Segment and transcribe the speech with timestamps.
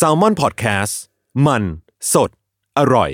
[0.00, 0.94] s a l ม o n PODCAST
[1.46, 1.62] มัน
[2.12, 2.30] สด
[2.78, 3.10] อร่อย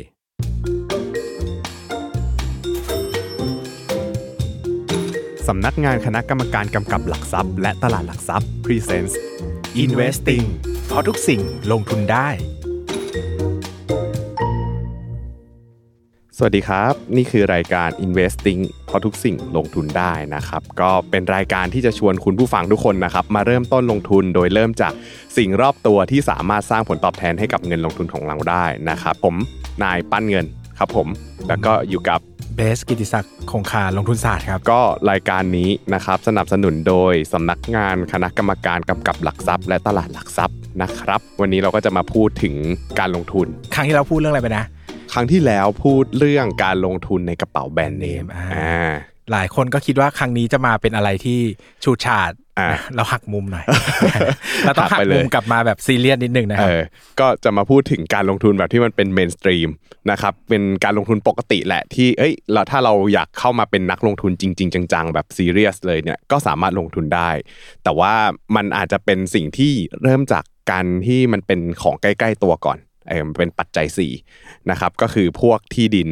[5.48, 9.14] สำนักงานคณะกรรมการกำกับหลักทรัพย์ และตลาดหลักทรัพย์ Presents
[9.84, 10.46] Investing
[10.86, 11.40] เพราะทุกสิ่ง
[11.72, 12.28] ลงทุนได้
[16.44, 24.92] วัสดีครับ นี่คือรายการ Investing เพราะทุกสิ่งลงทุนได้นะครับ ก็เป็นรายการที่จะชวนคุณผู้ฟังทุกคนนะครับ มาเริ่มต้นลงทุนโดยเริ่มจาก
[25.36, 29.34] สิ่งรอบตัวที่สามารถสร้างผลตอบแทนให้กับเงินลงทุนของเราได้นะครับ ผม
[29.82, 30.46] นายปั้นเงิน
[30.78, 31.08] ครับผม
[31.48, 32.20] แล้วก็อยู่กับ
[32.56, 34.80] เบสกิติศักดิ์คงคาลงทุนศาสตร์ครับ ก็
[35.10, 42.54] รายการนี้นะครับสนับสนุนโดยสำนักงานคณะกรรมการกำกับหลักทรัพย์ และตลาดหลักทรัพย์นะครับ วันนี้เราก็จะมาพูดถึง
[42.98, 44.64] การลงทุน ครั้งที่เราพูดเรื่องอะไรไปนะ
[45.14, 48.92] ครั้งที่แล้วพูดเรื่องการลงทุนในกระเป๋าแบรนด์เนมอ่าอ่า
[49.32, 51.38] หลายคนก็คิดว่าครั้งนี้จะมาเป็นอะไรที่
[51.84, 53.64] ชูดฉาดอ่านะเราหักมุมหน่อย
[54.64, 56.82] เราต้องหัหักกไปเลยมุมกลับมาแบบซีเรียสนิดนึงนะครับ เออ
[57.20, 59.68] ก็จะมาพูดถึงการลงทุนแบบที่มันเป็น mainstream
[60.10, 67.30] นะครับเป็นการลงทุนปกติแหละที่เอ้ยเราถ้าเราอยากเข้ามาเป็นนักลงทุนจริง ๆ จัง ๆ แบบซีเรียสเลยเนี่ยก็สามารถลงทุนได้
[67.84, 68.14] แต่ว่า
[68.56, 73.86] มันอาจจะเป็นสิ่งที่เริ่มจากการที่มันเป็นของใกล้ ๆ ตัวก่อน เออมันเป็นปัจจัย
[74.26, 76.08] 4นะครับก็คือพวกที่ดิน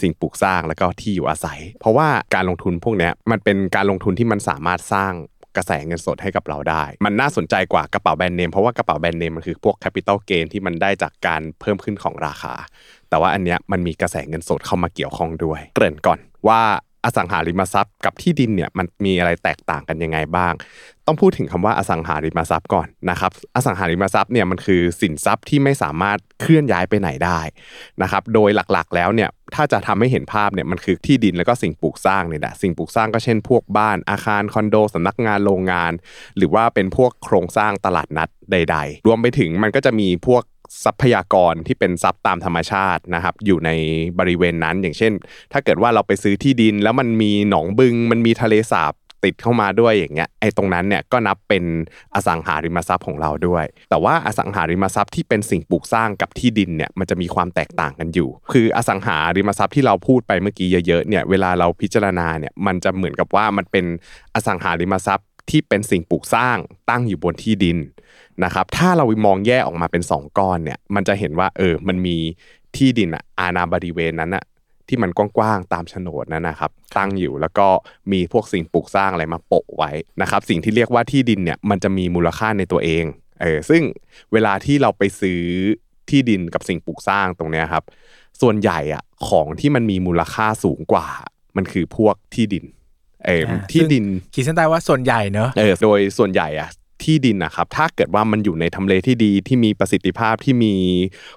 [0.00, 5.12] สิ่งปลูกสร้างแล้วก็ที่อยู่อาศัย เพราะว่าการลงทุนพวกนี้มันเป็นการลงทุนที่มันสามารถสร้าง
[5.56, 12.54] กระแสเงินสดให้กับเราได้ มันน่าสนใจกว่ากระเป๋าแบรนด์เนม เพราะว่ากระเป๋าแบรนด์เนมมันคือพวก capital gain ที่มันได้จากการเพิ่มขึ้นของราคา
[13.08, 16.62] แต่ว่าอันเนี้ยมันมีกระแสเงินสดเข้ามาเกี่ยวข้องด้วย เกริ่นก่อนว่า
[17.04, 20.52] อสังหาริมทรัพย์กับที่ดินเนี่ยมันมีอะไรแตกต่างกันยังไงบ้าง
[21.06, 27.40] ต้องพูดถึงคำว่าอสังหาริมทรัพย์ก่อนนะครับ อสังหาริมทรัพย์เนี่ยมันคือสินทรัพย์ที่ไม่สามารถเคลื่อนย้ายไปไหนได้
[28.02, 35.92] นะครับ โดยหลักๆ แล้วเนี่ยถ้าจะทำให้เห็นภาพเนี่ยมันคือที่ดินแล้วก็สิ่งปลูกสร้างเนี่ยแหละสิ่งปลูกสร้างก็เช่น พวกบ้านอาคารคอนโดสำนักงานโรงงาน
[36.36, 40.42] หรือว่าเป็นพวกโครงสร้างตลาดนัดใด ๆ รวมไปถึงมันก็จะมีพวก
[40.84, 43.70] ทรัพยากรที่เป็นทรัพย์ตามธรรมชาตินะครับ อยู่ใน
[44.18, 45.12] บริเวณนั้น อย่างเช่น
[45.52, 51.64] ถ้าเกิดว่าเราไปซื้อที่ดิน แล้วมันมีหนองบึง มันมีทะเลสาบติดเข้ามาด้วยอย่างเงี้ยไอ้ตรงนั้นเนี่ยก็นับเป็น
[52.14, 63.84] อสังหาริมทรัพย์ของเราด้วย แต่ว่าอสังหาริมทรัพย์ที่เป็นสิ่งปลูกสร้างกับที่ดินเนี่ยมันจะมีความแตกต่างกันอยู่ คืออสังหาริมทรัพย์ที่เราพูดไปเมื่อกี้เยอะๆเนี่ยเวลาเราพิจารณาเนี่ยมันจะเหมือนกับว่ามันเป็น
[64.34, 66.58] อสังหาริมทรัพย์ ที่เป็นสิ่งปลูกสร้าง
[66.90, 67.78] ตั้งอยู่บนที่ดิน
[68.44, 72.16] นะครับ ถ้าเรามองแยกออกมาเป็น 2 ก้อนเนี่ย มันจะเห็นว่าเออ มันมี
[72.76, 74.44] ที่ดินอะอาณาบริเวณนั้นอะ
[74.88, 77.68] ที่มันกว้างๆตามโฉนดนั้นนะครับ ตั้งอยู่แล้วก็
[78.12, 79.90] มีพวกสิ่งปลูกสร้างอะไรมาโปะไว้
[80.22, 83.04] นะครับ สิ่งที่เรียกว่าที่ดินเนี่ยมันจะมีมูลค่าในตัวเอง
[83.42, 83.82] เออซึ่ง
[84.32, 85.42] เวลาที่เราไปซื้อ
[86.10, 87.84] ที่ดินกับสิ่งปลูกสร้างตรงเนี้ยครับ
[88.40, 91.06] ส่วนใหญ่อะของที่มันมีมูลค่าสูงกว่า
[91.56, 92.64] มันคือพวกที่ดิน
[93.26, 96.70] เอออ่าที่ดินขีดเส้นใต้ว่าส่วนใหญ่เนอะเออโดยส่วนใหญ่อะ
[97.04, 100.74] ที่ดินนะครับถ้าเกิดว่ามันอยู่ในทำเลที่ดีที่มีประสิทธิภาพที่มี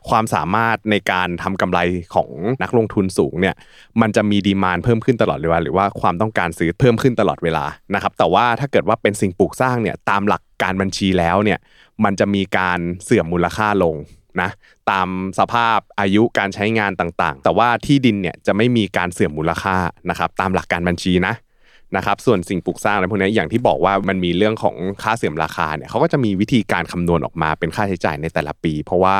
[0.09, 1.79] ความสามารถในการทำกำไร
[2.15, 2.29] ของ
[2.63, 3.55] นักลงทุนสูงเนี่ย
[4.01, 11.59] มันจะมีดีมานเพิ่มขึ้นตลอดเวลาหรือว่าความต้องการซื้อเพิ่มขึ้นตลอดเวลานะครับแต่ว่าถ้าเกิดว่าเป็นสิ่งปลูกสร้างเนี่ยตามหลักการบัญชีแล้วเนี่ย
[12.03, 13.95] มันจะมีการเสื่อมมูลค่าลง
[14.41, 14.49] นะ
[14.91, 15.07] ตาม
[15.39, 19.75] สภาพอายุการใช้งานต่างๆ แต่ว่าที่ดินเนี่ยจะไม่มีการเสื่อมมูลค่า
[20.09, 21.33] นะครับตามหลักการบัญชีนะ
[21.95, 29.17] นะครับส่วนสิ่งปลูกสร้างอะไรพวกนี้อย่างที่บอกว่ามันมีเรื่องของค่าเสื่อมราคาเนี่ยเขาก็จะมีวิธีการคำนวณออกมาเป็นค่าใช้จ่ายในแต่ละปี เพราะว่า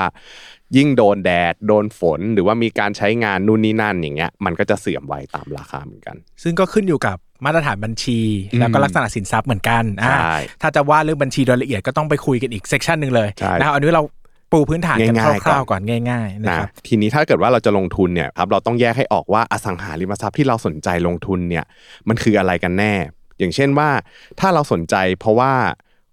[0.78, 8.20] ยิ่งโดนแดดโดนฝนหรือว่ามีการใช้งานนู่นนี่นั่นอย่างเงี้ยมันก็จะเสื่อมไวตามราคาเหมือนกัน ซึ่งก็ขึ้นอยู่กับมาตรฐานบัญชี
[8.52, 14.04] อืมแล้วก็ลักษณะสินทรัพย์เหมือนกันอ่าใช่ถ้าจะว่าเรื่องบัญชีโดยละเอียดก็ต้องไปคุยกันอีกเซกชันหนึ่งเลยใช่นะครับอันนี้เรา
[14.52, 21.66] ปูพื้นฐานกันง่ายๆคร่าวๆก่อนง่ายๆนะนะครับทีนี้ถ้าเกิดว่าเราจะลงทุนเนี่ยครับเราต้องแยกให้ออกว่าอสังหาริมทรัพย์ที่เราสนใจลงทุนเนี่ย
[22.10, 22.94] มันคืออะไรกันแน่
[23.40, 23.90] อย่างเช่นว่า
[24.40, 25.52] ถ้าเราสนใจเพราะว่า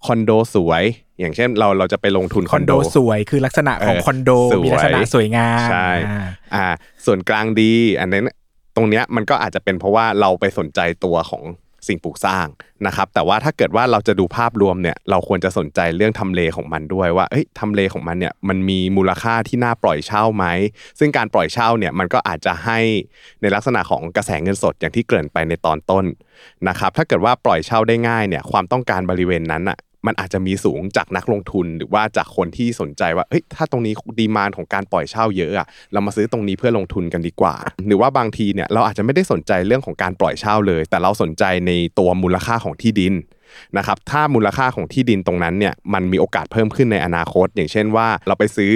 [0.06, 0.84] คอนโดสวย
[1.21, 6.66] อย่างเช่นเราเราจะไปลงทุนคอนโดสวย คือลักษณะของเออคอนโดสวยมีลักษณะสวยงามใช่อ่าอ่า
[7.06, 8.25] ส่วนกลางดี อันนั้น
[8.76, 11.43] ตรงเนี้ยมันก็อาจจะเป็นเพราะว่าเราไปสนใจตัวของ
[11.87, 12.47] สิ่งปลูกสร้าง
[12.87, 20.44] นะครับ แต่ว่าถ้าเกิดว่าเราจะดูภาพรวมเนี่ย เราควรจะสนใจเรื่องทำเลของมันด้วยว่าเอ้ยทำเลของมันเนี่ยมันมีมูลค่าที่น่าปล่อยเช่าไหม
[20.99, 22.79] ซึ่งการปล่อยเช่าเนี่ยมันก็อาจจะให้
[23.41, 26.05] ในลักษณะของกระแสเงินสดอย่างที่เกริ่นไปในตอนต้น
[26.69, 37.55] นะครับ ถ้าเกิดว่าปล่อยเช่าได้ง่ายเนี่ยความต้องการบริเวณนั้นอะ มันอาจจะมีสูงจากนักลงทุนหรือว่าจากคนที่สนใจว่าเฮ้ยถ้าตรงนี้ดีมานของการปล่อยเช่าเยอะอะเรามาซื้อตรงนี้เพื่อลงทุนกันดีกว่า
[37.87, 43.15] หรือว่าบางทีเนี่ยเราอาจจะไม่ได้สนใจเรื่องของการปล่อยเช่าเลย แต่เราสนใจในตัวมูลค่าของที่ดิน
[43.77, 48.73] นะครับถ้ามูลค่าของที่ดินตรงนั้นเนี่ยมันมีโอกาสเพิ่มขึ้นในอนาคต อย่างเช่นว่าเราไปซื้อ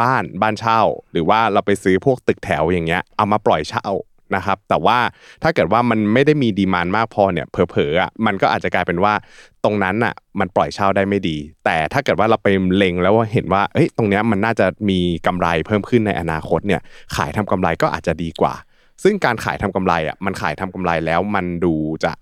[0.00, 0.80] บ้านบ้านเช่า
[1.12, 3.88] หรือว่าเราไปซื้อพวกตึกแถวอย่างเงี้ยเอามาปล่อยเช่า
[4.34, 4.98] นะครับแต่ว่า
[5.42, 9.12] ถ้าเกิดว่ามันไม่ได้มีดีมานมากพอเนี่ยเผลอๆอะมันก็อาจจะกลายเป็นว่า
[9.64, 16.80] ตรงนั้นอะมันปล่อยเช่าได้ไม่ดี แต่ถ้าเกิดว่าเราไปเล็งแล้วว่าเห็นว่าเอ้ยตรงเนี้ยมันน่าจะมีกำไรเพิ่มขึ้นในอนาคตเนี่ย
[17.16, 18.54] ขายทำกำไรก็อาจจะดีกว่า
[19.02, 21.74] ซึ่งการขายทำกำไรอะมันขายทำกำไรแล้วมันดู
[22.04, 22.12] จะ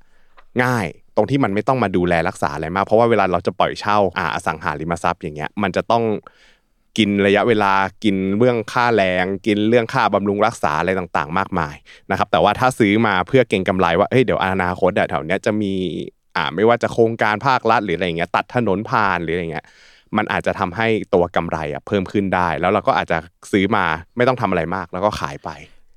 [0.65, 6.05] ง่ายตรงที่มันไม่ต้องมาดูแลรักษาอะไรมาก เพราะว่าเวลาเราจะปล่อยเช่าอ่าอสังหาริมทรัพย์อย่างเงี้ยมันจะต้อง
[6.99, 7.73] กินระยะเวลา
[8.05, 11.75] กินเรื่องค่าแรงกินเรื่องค่าบำรุงรักษาอะไรต่างๆ มากมาย
[12.11, 15.75] นะครับแต่ว่าถ้าซื้อมาเพื่อเก่งกำไรว่าเฮ้ยเดี๋ยวอนาคตแถวเนี้ยจะมี
[16.37, 19.67] อ่าไม่ว่าจะโครงการภาครัฐหรืออะไรอย่างเงี้ยตัดถนนผ่านหรืออะไรเงี้ย
[20.17, 23.19] มันอาจจะทำให้ตัวกำไรอะเพิ่มขึ้นได้ แล้วเราก็อาจจะ
[23.53, 23.85] ซื้อมา
[24.17, 25.51] ไม่ต้องทำอะไรมากแล้วก็ขายไป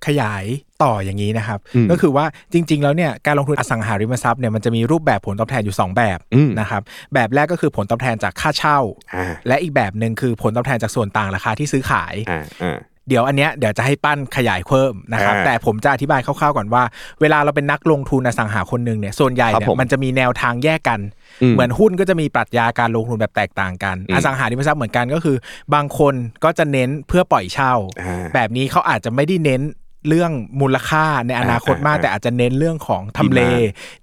[0.07, 0.44] ขยาย
[0.84, 6.81] ต่ออย่างนี้นะครับอืมก็คือว่าจริง ๆ แล้วเนี่ยการลงทุนอสังหาริมทรัพย์เนี่ยมันจะมีรูปแบบผลตอบแทนอยู่ 2 แบบอืมนะครับ
[7.13, 8.80] แบบแรกก็คือผลตอบแทนจากค่าเช่า
[9.16, 12.80] อ่า และอีกแบบหนึ่งคือผลตอบแทนจากส่วนต่างราคาที่ซื้อขายอ่าอ่า
[13.10, 16.84] เดี๋ยวอันเนี้ยเดี๋ยวจะให้ปั้นขยายเพิ่มนะครับอ่าแต่ผมจะอธิบายคร่าวๆก่อนว่า
[17.22, 21.00] เวลาเราเป็นนักลงทุนอสังหาคนหนึ่งเนี่ยส่วนใหญ่ครับเนี่ยผมมันจะมีแนวทางแยกกัน
[21.42, 25.38] อืมเหมือนหุ้นก็จะมีปรัชญาการลงทุนแบบแตกต่างกันอืมอสังหาริมทรัพย์เหมือนกันก็คือ
[25.74, 26.13] บางคน
[26.44, 29.62] ก็จะเน้นเพื่อปล่อยเช่าอ่าแบบนี้เขาอาจจะไม่ได้เน้น
[30.07, 30.31] เรื่อง
[30.62, 33.42] มูลค่าในอนาคตมากอ่าแต่อาจจะเน้นเรื่องของทำเล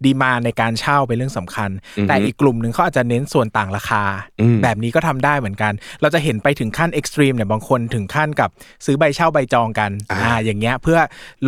[0.05, 4.03] ดีมาในการเช่าเป็นเรื่องสำคัญอือฮึแต่อีกกลุ่มหนึ่งเขาอาจจะเน้นส่วนต่างราคา
[4.41, 8.51] อืมแบบนี้ก็ทำได้เหมือนกัน เราจะเห็นไปถึงขั้นเอ็กซ์ตรีมเนี่ยบางคนถึงขั้นกับ
[8.85, 10.99] ซื้อใบเช่าใบจองกันอ่าอ่าอย่างเงี้ยเพื่อ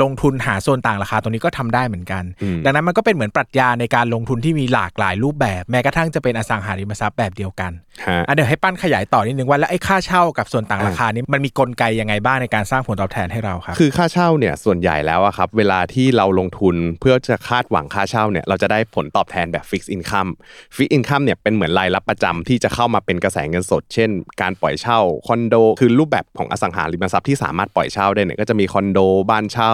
[0.02, 7.72] ลงทุนหาส่วนต่างราคาตรงนี้ก็ทำได้เหมือนกันอืมดังนั้นมันก็เป็นเหมือนปรัชญาในการลงทุนที่มีหลากหลายรูปแบบ แม้กระทั่งจะเป็นอสังหาริมทรัพย์แบบเดียวกัน
[8.06, 20.28] ฮะอะเดี๋ยวให้ปั้นขยายต่อนิดนึงว่าแล้วไอ้ค่าเช่ากับส่วนต่างราคานี้มันมีกลไกยังไงบ้างในการสร้างผลตอบแทนให้เราครับคือค่าเช่าเนี่ยส่วนใหญ่แล้วอะครับเวลาที่เราลงทุนเพื่อจะคาดหวังค่าเช่าเนี่ยเราจะได้ผลตอบแทนแบบ fixed income
[20.76, 24.10] fixed income เนี่ยเป็นเหมือนรายรับประจำที่จะเข้ามาเป็นกระแสเงินสด เช่น
[24.42, 28.98] การปล่อยเช่าคอนโด คือรูปแบบของอสังหาริมทรัพย์ที่สามารถปล่อยเช่าได้เนี่ยก็จะมีคอนโด
[29.30, 29.72] บ้านเช่า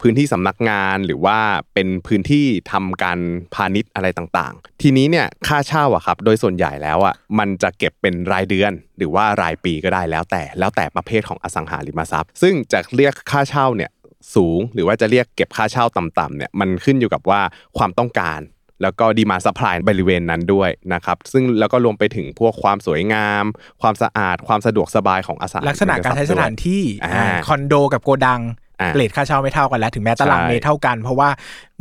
[0.00, 1.38] พื้นที่สำนักงานหรือว่า
[1.74, 3.18] เป็นพื้นที่ทำการ
[3.54, 13.90] พาณิชย์อะไรต่างๆ ทีนี้เนี่ยค่าเช่าอะครับโดยส่วนใหญ่แล้วอะมันจะเก็บเป็นรายเดือนหรือว่ารายปีก็ได้แล้วแต่แล้วแต่ประเภทของอสังหาริมทรัพย์ ซึ่งจะเรียกค่าเช่าเนี่ย
[14.34, 17.40] สูง หรือว่าจะเรียกเก็บค่าเช่าต่ำๆเนี่ยมันขึ้นอยู่กับว่า
[17.78, 18.40] ความต้องการ
[18.82, 23.44] แล้วก็ดีมาสปายบริเวณนั้นด้วยนะครับซึ่งแล้วก็รวมไปถึงพวกความสวยงาม
[23.82, 28.40] ความสะอาด ความสะดวกสบายของอสังหาริมทลัรักพย์ษณะการใช้สถานที่อ่าอ่าคอนโดกับโกดัง
[28.80, 31.28] อ่าเรทค่าเช่าไม่เท่ากันแล้วถึงแม้ตารางใช่เมตรเท่ากัน เพราะว่า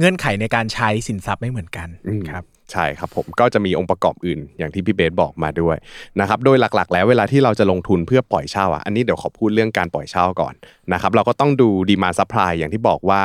[0.01, 5.77] เงื่อนไขในการใช้สินทรัพย์ไม่เหมือนกันอืมครับใช่ครับผมก็จะมีองค์ประกอบอื่นอย่างที่พี่เบสบอกมาด้วย
[6.19, 10.53] นะครับโดยหลักๆ แล้วเวลาที่เราจะลงทุนเพื่อปล่อยเช่าอะอันนี้เดี๋ยวขอพูดเรื่องการปล่อยเช่าก่อน
[10.93, 13.21] นะครับเราก็ต้องดู demand supply อย่างที่บอกว่า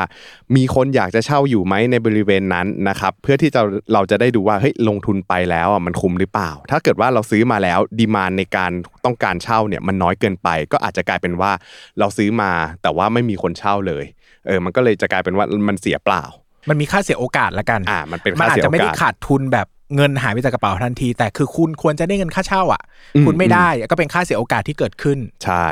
[0.57, 3.61] มีคนอยากจะเช่าอยู่ไหมในบริเวณนั้นนะครับเพื่อที่จะ
[3.93, 8.73] เราจะได้ดูว่าเฮ้ยลงทุนไปแล้วอะมันคุ้มหรือเปล่า ถ้าเกิดว่าเราซื้อมาแล้ว demand ในการ
[9.05, 11.53] ต้องการเช่าเนี่ยมันน้อยเกินไป ก็อาจจะกลายเป็นว่า
[11.99, 12.51] เราซื้อมา
[12.83, 14.05] แต่ว่าไม่มีคนเช่าเลย
[14.47, 16.25] เออมันก็เลยจะกลายเป็นว่ามันเสียเปล่า
[16.69, 19.67] มันมีค่าเสียโอกาสละกันอ่ามันเป็นมันค่าอาจเสียจะโอไม่ได้กาสขาดทุนแบบ
[19.97, 22.83] เงินหายไปจากกระเป๋าทันที แต่คือคุณควรจะได้เงินค่าเช่าอะ
[23.17, 25.67] อืมคุณไม่ได้ก็เป็นค่าเสียโอกาสที่เกิดขึ้น ใช่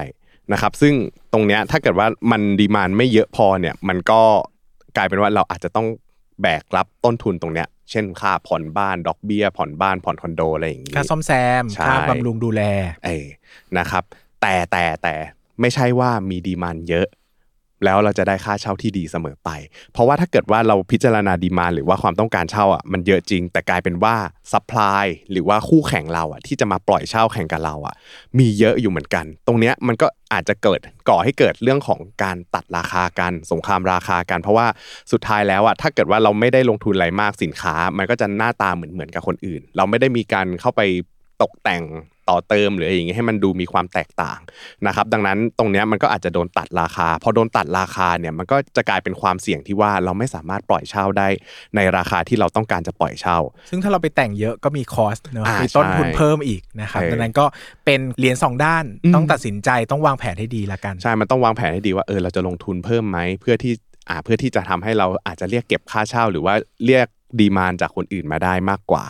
[0.52, 0.94] นะครับ ซึ่ง
[1.32, 4.20] ตรงเนี้ยถ้าเกิดว่ามันดีมานไม่เยอะพอเนี่ยมันก็
[4.96, 5.87] กลายเป็นว่าเราอาจจะต้อง
[6.43, 11.31] แบกรับต้นทุนตรงเนี้ย เช่นค่าผ่อนบ้านดอกเบี้ย ผ่อนบ้านผ่อนคอนโดอะไรอย่างงี้ค่าซ่อมแซ
[11.62, 12.62] มใช่ค่าบำรุงดูแล
[13.05, 13.26] เออ
[13.79, 14.05] นะครับ
[14.43, 15.14] แต่แต่แต่
[15.61, 17.06] ไม่ใช่ว่ามี demand เยอะ
[17.84, 19.50] แล้วเราจะได้ค่าเช่าที่ดีเสมอไป
[19.92, 24.16] เพราะว่าถ้าเกิดว่าเราพิจารณา demand หรือว่าความต้องการเช่าอะมันเยอะจริง แต่กลายเป็นว่า
[24.52, 27.94] supply หรือว่าคู่แข่งเราอะที่จะมาปล่อยเช่าแข่งกับเราอะ
[28.38, 34.67] มีเยอะอยู่เหมือนกัน ตรงเนี้ยมันก็อาจจะเกิดก่อให้เกิดเรื่องของการตัดราคากันสงครามราคากัน เพราะว่า
[35.12, 40.82] สุดท้ายแล้วอะถ้าเกิดว่าเราไม่ได้ลงทุนอะไรมากสินค้า มันก็จะหน้าตาเหมือนเหมือนกับคนอื่น เราไม่ได้มีการเข้าไป
[41.43, 41.82] ตกแต่ง
[42.28, 44.38] ต่อเติมหรืออะไรอย่างเงี้ยให้มันดูมีความแตกต่าง
[44.86, 51.28] นะครับดังนั้นตรงเนี้ยมันก็อาจจะโดนตัดราคาพอโดนตัดราคาเนี่ยมันก็จะกลายเป็นความเสี่ยงที่ว่าเราไม่สามารถปล่อยเช่าได้
[51.76, 53.38] ในราคาที่เราต้องการจะปล่อยเช่า
[53.70, 57.44] ซึ่งถ้าเราไปแต่งเยอะก็มีคอสเนอะอ่ามีต้นทุนใช่เพิ่มอีกนะครับเออดังนั้นก็
[57.84, 63.72] เป็นเหรียญสองด้านอืมต้องตัดสินใจต้องวางแผนให้ดีละกันใช่มันต้องวางแผนให้ดีว่าเออเราจะลงทุนเพิ่มไหมเพื่อที่
[64.08, 66.54] อ่าเพื่อที่จะทำให้เราอาจจะเรียกเก็บค่าเช่า หรือว่า
[66.86, 67.06] เรียก
[67.40, 69.04] ดีมานจากคนอื่นมาได้มากกว่า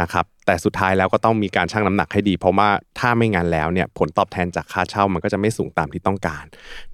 [0.00, 6.44] นะครับแต่สุดท้ายแล้วก็ต้องมีการชั่งน้ำหนักให้ดี เพราะว่าถ้าไม่งั้นแล้วเนี่ยผลตอบแทนจากค่าเช่ามันก็จะไม่สูงตามที่ต้องการ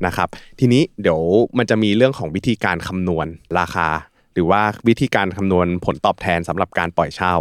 [0.07, 1.21] นะครับทีนี้เดี๋ยว
[1.59, 3.27] มันจะมีเรื่องของวิธีการคำนวณ
[3.59, 3.89] ราคา
[4.35, 7.35] หรือว่าวิธีการคำนวณผลตอบแทนสำหรับการปล่อยเช่า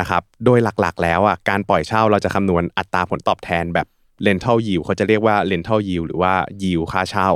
[0.00, 3.86] นะครับโดยหลักๆ แล้วอะการปล่อยเช่าเราจะคำนวณอัตราผลตอบแทนแบบ
[4.26, 7.30] rental yield เขาจะเรียกว่า rental yield หรือว่า yield ค่าเช่า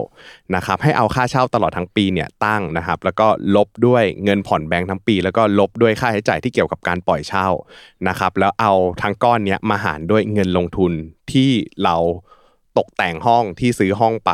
[0.55, 7.49] นะครับให้เอาค่าเช่าตลอดทั้งปีเนี่ยตั้งนะครับแล้วก็ลบด้วยเงินผ่อนแบงค์ทั้งปี แล้วก็ลบด้วยค่าใช้จ่ายที่เกี่ยวกับการปล่อยเช่า
[8.09, 10.93] นะครับแล้วเอาทั้งก้อนเนี้ยมาหารด้วยเงินลงทุน
[11.33, 11.51] ที่
[11.85, 11.97] เรา
[12.79, 14.33] ตกแต่งห้องที่ซื้อห้องไป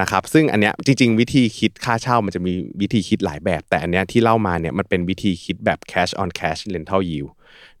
[0.00, 7.30] นะครับซึ่งอันเนี้ยจริง ๆ วิธีคิดค่าเช่ามันจะมีวิธีคิดหลายแบบ แต่อันเนี้ยที่เล่ามาเนี่ยมันเป็นวิธีคิดแบบ cash on cash rental yield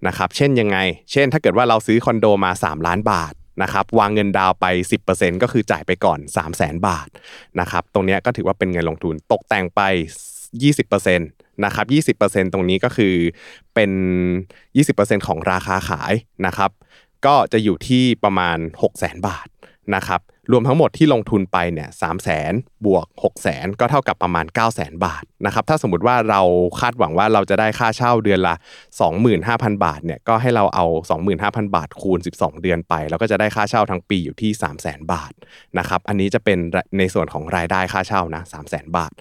[0.06, 0.78] นะครับเช่นยังไง
[1.12, 4.66] เช่นถ้าเกิดว่าเราซื้อคอนโดมา 3 ล้านบาท นะครับวางเงินดาวไป
[5.06, 7.08] 10%ก็คือจ่ายไปก่อน 3 0 0 0 0 0 บาท
[7.60, 9.80] นะครับตรงนี้ก็ถือว่าเป็นเงินลงทุนตกแต่งไป
[10.52, 13.14] 20%นะครับ 20%ตรงนี้ก็คือ
[13.74, 13.90] เป็น
[14.76, 16.12] 20%ของราคาขาย
[16.46, 16.70] นะครับ
[17.26, 19.48] ก็จะอยู่ที่ประมาณ 6 0 0 0 0 0 บาท
[19.94, 20.20] นะครับ
[20.52, 22.52] รวมทั้งหมดที่ลงทุนไปเนี่ยสามแสน
[22.86, 26.40] บวก6 0แสนก็เท่ากับประมาณ 9 0 0แสนบาทนะครับถ้าสมมติว่าเรา
[26.80, 28.54] คาดหวังว่าเราจะได้ค่าเช่าเดือนละ
[29.18, 30.86] 25,000 บาทเนี่ยก็ให้เราเอา
[31.30, 35.32] 25,000 บาทคูณ 12 เดือนไป แล้วก็จะได้ค่าเช่าทั้งปีอยู่ที่ 3 0 0แสนบาท
[35.78, 36.58] นะครับอันนี้จะเป็น
[36.98, 39.12] ในส่วนของรายได้ค่าเช่านะ3 0 0แสนบาท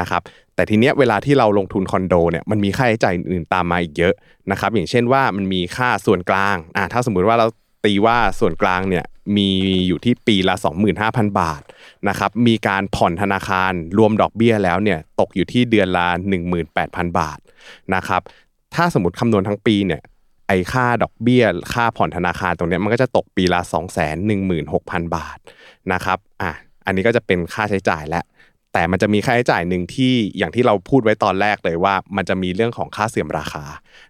[0.00, 0.22] นะครับ
[0.54, 4.14] แต่ทีเนี้ยเวลาที่เราลงทุนคอนโดเนี่ยมันมีค่าใช้จ่ายอื่นตามมาอีกเยอะ
[4.50, 7.46] นะครับอย่างเช่นว่ามันมีค่าส่วนกลางอ่าถ้าสมมุติว่าเรา
[7.88, 9.04] ตีว่าส่วนกลางเนี่ย
[9.36, 9.50] มี
[9.88, 10.54] อยู่ที่ปีละ
[10.96, 11.62] 25,000 บาท
[12.08, 16.06] นะครับมีการผ่อนธนาคารรวมดอกเบี้ยแล้วเนี่ยตกอยู่ที่เดือนละ
[16.62, 17.38] 18,000 บาท
[17.94, 18.22] นะครับ
[18.74, 20.02] ถ้าสมมติคำนวณทั้งปีเนี่ย
[20.48, 23.60] ไอค่าดอกเบี้ย ค่าผ่อนธนาคารตรงนี้มันก็จะตกปีละ
[24.38, 25.38] 216,000 บาท
[25.92, 26.52] นะครับอะ
[26.86, 28.22] อันนี้ก็จะเป็นค่าใช้จ่ายและ
[28.72, 33.64] แต่มันจะมีค่าใช้จ่ายหนึ่งที่อย่างที่เราพูดไว้ตอนแรกเลยว่า มันจะมีเรื่องของค่าเสื่อมราคา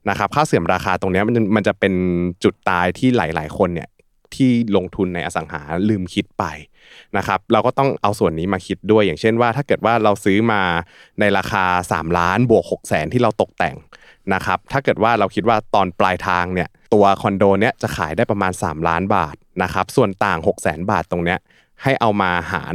[0.09, 1.95] นะครับค่าเสื่อมราคาตรงนี้มันจะมันจะเป็น
[2.45, 3.89] จุดตายที่หลาย ๆ คนเนี่ย
[4.35, 6.45] ที่ลงทุนในอสังหาลืมคิดไป
[7.17, 10.63] นะครับเราก็ต้องเอาส่วนนี้มาคิดด้วย อย่างเช่นว่าถ้าเกิดว่าเราซื้อมา
[11.21, 13.77] ในราคา 3 ล้านบวก6 0แสนที่เราตกแต่ง
[14.35, 21.39] นะครับถ้าเกิดว่าเราคิดว่าตอนปลายทางเนี่ยตัวคอนโดเนี้ยจะขายได้ประมาณ 3 ล้านบาทนะครับส่วนต่าง 6 0แสนบาทตรงเนี้ย
[21.83, 22.75] ให้เอามาหาร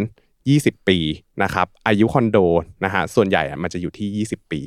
[0.52, 0.98] 20 ปี
[1.44, 2.38] นะครับอายุคอนโด
[2.84, 4.62] นะฮะส่วนใหญ่มันจะอยู่ที่ 20 ปี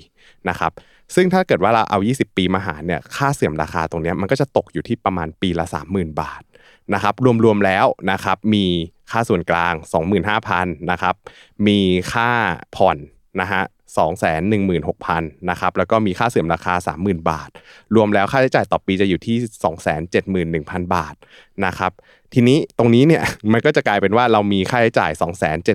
[0.49, 0.73] นะครับ
[1.15, 6.43] ซึ่งถ้าเกิดว่าเราเอา 20 ปีมาหารเนี่ยค่าเสื่อมราคาตรงนี้มันก็จะตกอยู่ที่ประมาณปีละ 30,000 บาท
[6.95, 7.15] นะครับ
[7.45, 8.65] รวมๆแล้วนะครับมี
[9.11, 9.75] ค่าส่วนกลาง
[10.33, 11.15] 25,000นะครับ
[11.67, 11.79] มี
[12.13, 12.31] ค่า
[12.77, 12.97] ผ่อน
[13.41, 13.63] นะฮะ
[13.99, 17.51] สองแสนหนึ่งหมื่นหกพันนะครับแล้วก็มีค่าเสื่อมราคา 30,000 บาท
[17.95, 19.37] รวมแล้วค่าใช้จ่ายต่อปีจะอยู่ที่
[20.57, 21.15] 271,000 บาท
[21.65, 21.93] นะครับ
[22.39, 25.13] ทีนี้ตรงนี้เนี่ยมันก็จะกลายเป็นว่าเรามีค่าใช้จ่าย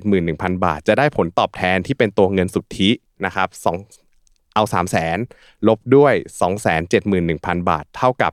[0.00, 2.90] 271,000 บาท จะได้ผลตอบแทนที่เป็นตัวเงินสุทธิ
[3.24, 3.48] นะครับ
[4.02, 5.18] 2เอา3 0 0แสน
[5.68, 6.14] ลบด้วย
[6.92, 8.32] 271,000 บาท เท่ากับ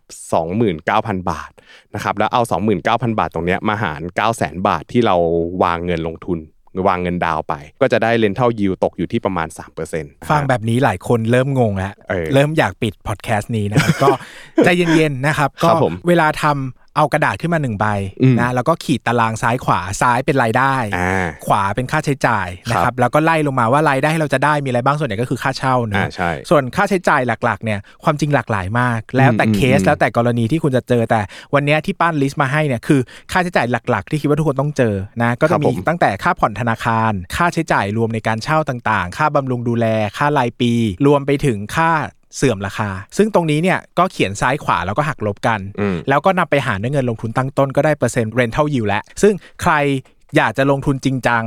[0.65, 1.51] 29,000 บาท
[1.95, 2.41] นะครับแล้วเอา
[2.81, 4.01] 29,000 บาทตรงเนี้ยมาหาร
[4.33, 5.15] 900,000 บาทที่เรา
[5.63, 6.39] วางเงินลงทุน
[6.88, 9.48] วางเงินดาวไป ก็จะได้เลนเท่ายิวตกอยู่ที่ประมาณ
[9.89, 14.09] 3%ฟังแบบนี้หลายคนเริ่มงงแล้วเออเริ่มอยากปิดพอดแคสต์นี้นะครับก็
[14.65, 17.86] ใจเย็นๆนะครับครัก็บผมเวลาทำ เอากระดาษขึ้นมาหนึ่งใบ
[18.22, 31.22] อืมนะแล้วก็ขีดตารางซ้ายขวาซ้ายเป็นรายได้อ่าขวาเป็นค่าใช้จ่ายนะคครัรับบแล้วก็ไล่ลงมาว่ารายได้ที่เราจะได้มีอะไรบ้างส่วนใหญ่ก็คือค่าเช่าเนอ่าอะใช่ส่วนค่าใช้จ่ายหลักๆเนี่ยความจริงหลากหลายมาก แล้วแต่อืมเคสอืมแล้วแต่กรณีที่คุณจะเจอแต่
[31.53, 33.00] วันเนี้ยที่ปั้นลิสต์มาให้เนี่ยคือ
[33.32, 39.86] ค่าใช้จ่ายหลัก ๆ ที่คิดว่าทุกคนต้องเจอนะก็ครัจะบมีผมตั้งแต่ค่าผ่อนธนาคาร ค่าใช้จ่ายรวมในการเช่าต่างๆ ค่าบำรุงดูแล
[40.18, 40.74] ค่ารายปี
[41.06, 41.91] รวมไปถึงค่า
[42.36, 49.74] เสื่อมราคา ซึ่งตรงนี้เนี่ยก็เขียนซ้ายขวาแล้วก็หักลบกันอืมแล้วก็นำไปหารด้วยเงินลงทุนตั้งต้นก็ได้เปอร์เซ็นต์ rental yield แล้ว ซึ่งใคร
[50.36, 51.43] อยากจะลงทุนจริงจัง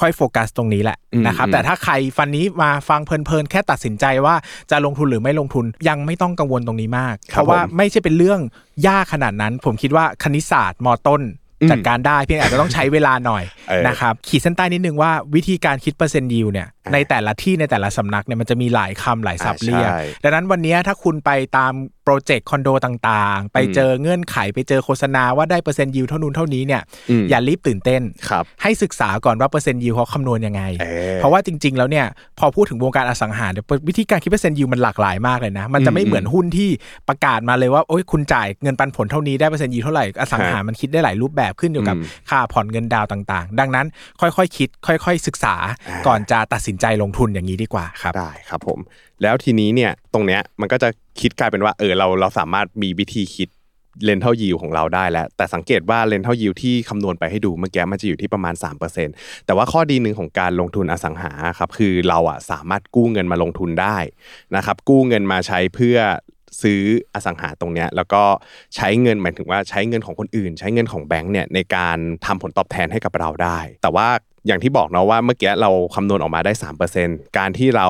[0.00, 4.34] ค่อยโฟกัสตรงนี้แหละอืมนะครับอืมแต่ถ้าใครฟันนี้มาฟังเพลินๆ แค่ตัดสินใจว่า
[4.70, 8.40] จะลงทุนหรือไม่ลงทุนยังไม่ต้องกังวลตรงนี้มาก เพราะว่าไม่ใช่เป็นเรื่อง
[8.88, 11.22] ยากขนาดนั้น ผมคิดว่าคณิตศาสตร์ม.ต้น
[11.62, 21.72] อืมจัดการได้เพียงอาจจะต้องใช้เวลาหน่อยเออนะครับขีดเส้นใต้นิดนึงว่าวิธีการคิดเปอร์เซ็นต์ยิวเนี่ยอ่า ในแต่ละที่ในแต่ละสำนักเนี่ยมันจะมีหลายคำหลายศัพท์อ่าเรียกใช่ดังนั้นวันนี้ถ้าคุณไปตาม
[22.04, 32.06] โปรเจกต์คอนโดต่างๆ ไปเจอเงื่อนไขไปเจอโฆษณาว่าได้เปอร์เซ็นต์ยิวเท่านู้นเท่านี้เนี่ยอืมอย่ารีบตื่นเต้นครับให้ศึกษาก่อนว่าเปอร์เซ็นต์ยิวเขาคำนวณยังไงเออเพราะว่าจริง ๆ แล้วเนี่ย
[32.38, 36.70] พอพูดถึงวงการอสังหาเนี่ยวิธีการคิดเปอร์เซ็นต์ยิวมันหลากหลายมากเลยนะ มันจะไม่เหมือนหุ้นที่
[37.08, 43.86] ประกาศมาเลยว่าโอ้ยคุณจ่ายเงินปันผลเท่านี้ได้เปอร์เซ็นต์ยิวเท่าไหร่อสังหามันคิดได้หลายรูปแบบขึ้นอยู่กับอืมค่าผ่อนเงินดาวต่าง ๆ ดังนั้น
[44.20, 45.54] ค่อยๆคิด ค่อย ๆ ศึกษา
[45.88, 48.78] อ่าก่อนจะตัดสินใจลงทุนอย่างนี้ดีกว่าครับได้ครับผม
[49.22, 50.88] แล้วทีนี้เนี่ยตรงเนี้ยมันก็จะ
[51.20, 53.48] คิดกลายเป็นว่าเออเราเราสามารถมีวิธีคิด
[54.04, 58.54] เลนเท่ายิวของเราได้แล้ว แต่สังเกตว่าเลนเท่ายิวที่คำนวณไปให้ดูเมื่อกี้มันจะอยู่ที่ประมาณ
[59.00, 63.96] 3%แต่ว่าข้อดีหนึ่งของการลงทุนอสังหาครับคือเราอะสามารถกู้เงินมาลงทุนได้
[64.56, 65.96] นะครับกู้เงินมาใช้เพื่อ
[66.62, 66.82] ซื้อ
[67.14, 68.22] อสังหาตรงเนี้ยแล้วก็
[68.76, 74.08] ใช้เงินหมายถึงว่าใช้เงินของคนอื่น ใช้เงินของแบงก์เนี่ยในการทำผลตอบแทนให้กับเราได้ แต่ว่า
[74.46, 76.52] อย่างที่บอกเนาะว่าเมื่อกี้เราคำนวณออกมาได้
[76.94, 77.88] 3%การที่เรา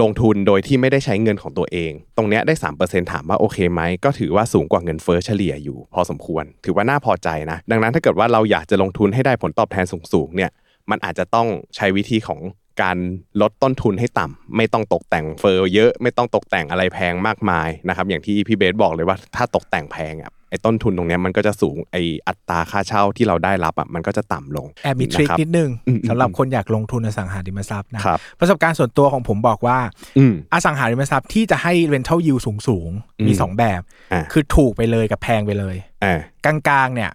[0.00, 10.50] ลงทุนโดยที่ไม่ได้ใช้เงินของตัวเอง ตรงเนี้ยได้ 3%ถามว่าโอเคไหม ก็ถือว่าสูงกว่าเงินเฟ้อเฉลี่ยอยู่ พอสมควร ถือว่าน่าพอใจนะ ดังนั้นถ้าเกิดว่าเราอยากจะลงทุนให้ได้ผลตอบแทนสูงๆเนี่ย
[10.90, 12.40] มันอาจจะต้องใช้วิธีของ
[12.82, 12.96] การ
[13.40, 29.78] ลดต้นทุนให้ต่ำไม่ต้องตกแต่งเฟอร์เยอะไม่ต้องตกแต่งอะไรแพงมากมายนะครับ อย่างที่พี่เบสบอกเลยว่าถ้าตกแต่งแพงอะไอ้ต้นทุนตรงเนี้ยมันก็จะสูงไอ้อัตราค่าเช่าที่เราได้รับอะมันก็จะต่ำลงแอบมีทริคะครับนิดนึงอืมอืมสำหรับคนอยากลงทุนอสังหาริมทรัพย์นะครับประสบการณ์ส่วนตัวของผมบอกว่า
[30.18, 33.80] อืมอสังหาริมทรัพย์ที่จะให้ rental yield สูงสูงๆอืมมีสองแบบ
[34.12, 37.10] อ่าคือถูกไปเลยกับแพงไปเลยอ่ากลางๆเนี่ย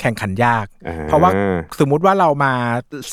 [0.00, 1.30] แข่งขันยากอ่เพราะว่า
[1.80, 2.52] สมมุติว่าเรามา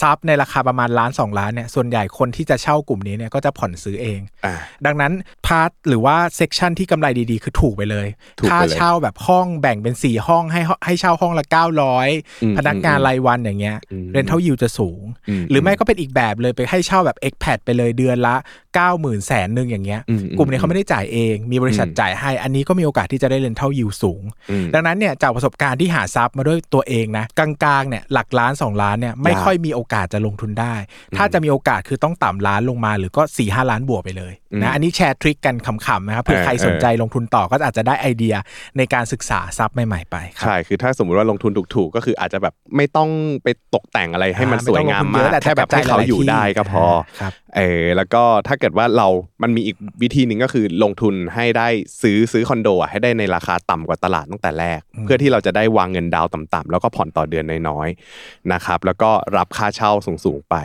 [0.01, 4.53] ซื้อทรัพย์ในราคาประมาณล้านสองล้านเนี่ยส่วนใหญ่คนที่จะเช่ากลุ่มนี้เนี่ยก็จะผ่อนซื้อเองอ่า
[4.86, 5.13] ดังนั้น
[5.48, 8.08] part หรือว่า section ที่กำไรดีๆ คือถูกไปเลย
[8.39, 18.36] ถูกไปเลยค่าเช่าแบบห้องแบ่งเป็นสี่ห้องให้ให้เช่าห้องละอืม900 พนักงานรายวันอย่างเงี้ยอืม rental yield จะสูงอืมหรือไม่ก็เป็นอีกแบบเลยไปให้เช่าแบบ expat ไปเลยเดือนละ
[18.77, 27.50] 9 0,000แสนหนึ่งอย่างเงี้ยอืมกลุ่มนี้เขาไม่ได้จ่ายเอง มีบริษัทจ่ายให้อันนี้ก็มีโอกาสที่จะได้ rental yield สูงอืมดังนั้นเนี่ยจากประสบการณ์ที่หาทรัพย์มาด้วยตัวเองนะกลา
[27.81, 30.74] งๆเนี่ยหลักล้าน 2 ล้านเนี่ยไม่ยากค่อยมีโอกาสจะลงทุนได้
[31.17, 38.36] ถ้าจะมีโอกาสคือต้องต่ำล้านลงมาหรือก็4ี่ห้าล้านบวกไปเลยอืมนะอันนี้แชร์ทริคกันขำๆนะครับเพื่อเออใครสนใจลงทุนต่อก็อาจจะได้ไอเดีย
[38.77, 43.10] ในการศึกษาทรัพย์ใหม่ๆไปครับใช่คือถ้าสมมุติว่าลงทุนถูกๆก็คืออาจจะแบบไม่ต้อง
[43.43, 46.86] ไปตกแต่งอะไรให้มันอ่าสวยงามไม่ต้องลงทุนเยมากอะแต่แค่แบบกระจายให้เขาอยู่หลายๆที่ได้ก็พอ
[47.22, 49.08] ครับเออแล้วก็ถ้าเกิดว่าเรา
[49.44, 51.68] มันมีอีกวิธีหนึ่งก็คือลงทุนให้ได้
[52.01, 59.92] ซื้อซื้อคอนโดอะให้ได้ในราคาต่ำกว่าตลาดตั้งแต่แรก เพื่อที่เราจะได้วางเงินดาวน์ต่ำๆแล้วก็ผ่อนต่อเดือนน้อยๆนะครับ แล้วก็รับค่าเช่า
[60.25, 60.56] สูงๆไป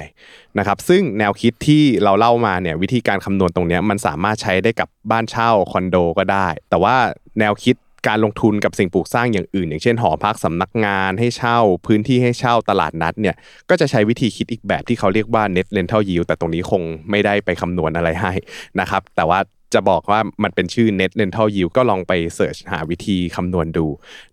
[0.59, 6.97] นะครับ ซึ่งแนวคิดที่เราเล่ามาเนี่ยวิธีการคำนวณตรงเนี้ยมันสามารถใช้ได้กับบ้านเช่าคอนโดก็ได้ แต่ว่า
[7.39, 7.77] แนวคิด
[8.09, 13.37] การลงทุนกับสิ่งปลูกสร้างอย่างอื่น อย่างเช่นหอพักสำนักงานให้เช่า พื้นที่ให้เช่าตลาดนัดเนี่ย
[13.71, 18.33] ก็จะใช้วิธีคิดอีกแบบที่เขาเรียกว่า net rental yield แต่ตรงนี้คงไม่ได้ไปคำนวณอะไรให้
[18.81, 19.39] นะครับแต่ว่า
[19.75, 23.87] จะบอกว่ามันเป็นชื่อ net rental yield ก็ลองไปเสิร์ชหาวิธีคำนวณดู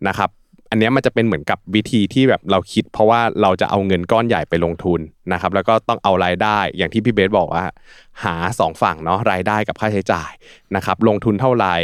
[0.07, 0.29] นะครับ
[0.69, 4.99] อันนี้มันจะเป็นเหมือนกับวิธีที่แบบเราคิด เพราะว่าเราจะเอาเงินก้อนใหญ่ไปลงทุน
[5.33, 7.65] นะครับ แล้วก็ต้องเอารายได้อย่างที่พี่เบสบอกว่า
[8.23, 10.31] หาสองฝั่งเนาะรายได้กับค่าใช้จ่าย
[10.75, 11.75] นะครับ ลงทุนเท่าไหร่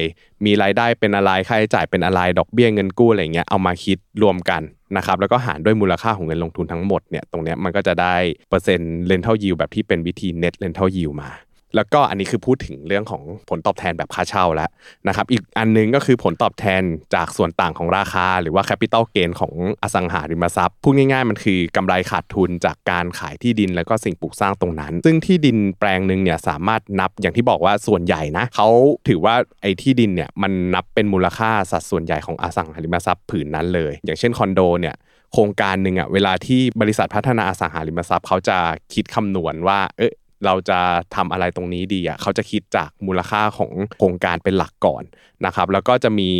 [0.46, 4.62] มีรายได้เป็นอะไรค่าใช้จ่ายเป็นอะไรดอกเบี้ยเงินกู้อะไรเงี้ยเอามาคิดรวมกัน
[4.98, 8.15] นะครับแล้วก็หารด้วยมูลค่าของเงินลงทุนทั้งหมดเนี่ยตรงเนี้ยมันก็จะได้
[8.50, 11.32] เปอร์เซ็นต์ rental yield แบบที่เป็นวิธี net rental yield มา
[11.75, 14.70] แล้วก็อันนี้คือพูดถึงเรื่องของผลตอบแทนแบบค่าเช่าแล้ว
[15.08, 16.82] นะครับ อีกอันนึงก็คือผลตอบแทน
[17.15, 19.53] จากส่วนต่างของราคา หรือว่า capital gain ของ
[19.84, 28.69] อสังหาริมทรัพย์พูดง่ายๆ มันคือกำไรขาดทุนจากการขายที่ดินแล้วก็สิ่งปลูกสร้างตรงนั้น ซึ่งที่ดินแปลงหนึ่งเนี่ยสามารถนับอย่างที่บอกว่าส่วนใหญ่นะเขา
[29.08, 34.95] ถือว่าไอ้ที่ดินเนี่ยมันนับเป็นมูลค่าสัดส่วนใหญ่ของอสังหาริมทรัพย์ผืนนั้นเลย อย่างเช่นคอนโดเนี่ย
[35.34, 38.58] โครงการหนึ่งอะเวลาที่บริษัทพัฒนาอสังหาริมทรัพย์เขาจะ
[38.93, 40.13] คิดคำนวณว่าเอ๊ะ
[40.45, 40.80] เราจะ
[41.15, 45.04] ทำอะไรตรงนี้ดีอะเขาจะคิดจากมูลค่าของโครงการเป็นหลักก่อน
[45.45, 46.32] นะครับแล้วก็จะมี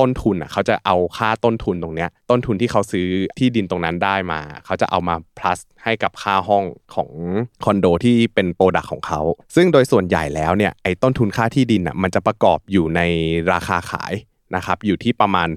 [0.00, 3.06] ต้นทุนอะเขาจะเอาค่าต้นทุนตรงเนี้ยต้นทุนที่เขาซื้อ
[3.38, 7.10] ที่ดินตรงนั้นได้มา เขาจะเอามา plus ให้กับค่าห้องของ
[7.64, 9.20] คอนโดที่เป็นโปรดักของเขา
[9.54, 13.00] ซึ่งโดยส่วนใหญ่แล้วเนี่ยไอ้ต้นทุนค่าที่ดินอะมันจะประกอบอยู่ใน
[13.52, 14.12] ราคาขาย
[14.56, 15.48] นะครับอยู่ที่ประมาณ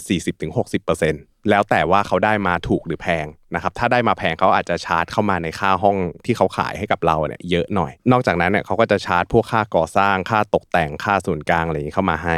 [0.62, 3.25] 40-60% แล้วแต่ว่าเขาได้มาถูกหรือแพง
[3.56, 12.38] นะครับถ้าได้มาแพงเขาอาจจะชาร์จเข้ามาในค่าห้องที่เขาขายให้กับเราเนี่ยเยอะหน่อย นอกจากนั้นเนี่ยเขาก็จะชาร์จพวกค่าก่อสร้างค่าตกแต่งค่าส่วนกลางอะไรอย่างนี้เข้ามาให้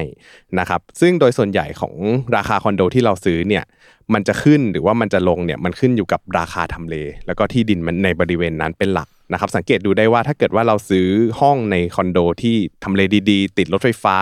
[0.60, 1.94] นะครับซึ่งโดยส่วนใหญ่ของ
[2.36, 3.64] ราคาคอนโดที่เราซื้อเนี่ย
[4.14, 11.08] มันจะขึ้นหรือว่ามันจะลงเนี่ยมันขึ้นอยู่กับราคาทำเล แล้วก็ที่ดินมันในบริเวณนั้นเป็นหลัก นะครับสังเกตดูได้ว่าถ้าเกิดว่าเราซื้อ
[11.42, 14.18] ห้องในคอนโดที่ทำเลดีๆ ติดรถไฟฟ้า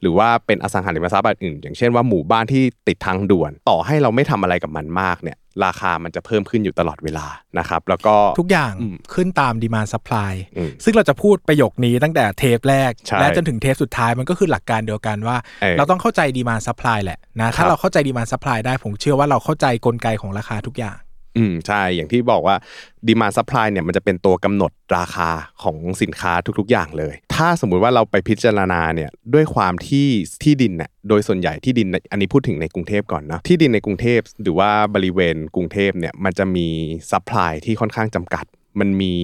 [0.00, 7.26] หรือว่าเป็นอสังหาริมทรัพย์แบบอื่น อย่างเช่นว่าหมู่บ้านที่ติดทางด่วน ต่อให้เราไม่ทำอะไรกับมันมากเนี่ยราคามันจะเพิ่มขึ้นอยู่ตลอดเวลา
[7.58, 20.96] นะครับแล้วก็ทุกอย่างอืมขึ้นตามดีมานซัพพลายอืมซึ่งเราจะพูดประโยคนี้ตั้งแต่เทปแรกใช่และจนถึงเทปสุดท้ายมันก็คือหลักการเดียวกันว่าเออเราต้องเข้าใจ demand supply แหละนะครับถ้าเราเข้าใจ demand supply ได้ผมเชื่อว่าเราเข้าใจกลไกของราคาทุกอย่าง
[21.36, 22.56] อืมใช่อย่างที่บอกว่า
[23.06, 25.30] ดีมา s u p p l y เนี่ยมันจะเป็นตัวกำหนดราคา
[25.62, 30.08] ของสินค้าทุกๆอย่างเลย ถ้าสมมุติว่าเราไปพิจารณาเนี่ยด้วยความที่
[30.42, 36.66] ที่ดินเนี่ยโดยส่วนใหญ่ที่ดินในอันนี้พูดถึงในกรุงเทพก่อนเนาะที่ดินในกรุงเทพหรือว่าบริเวณกรุงเทพเนี่ยมันจะมี
[37.10, 38.44] supply ที่ค่อนข้างจำกัด
[38.80, 39.14] มันมี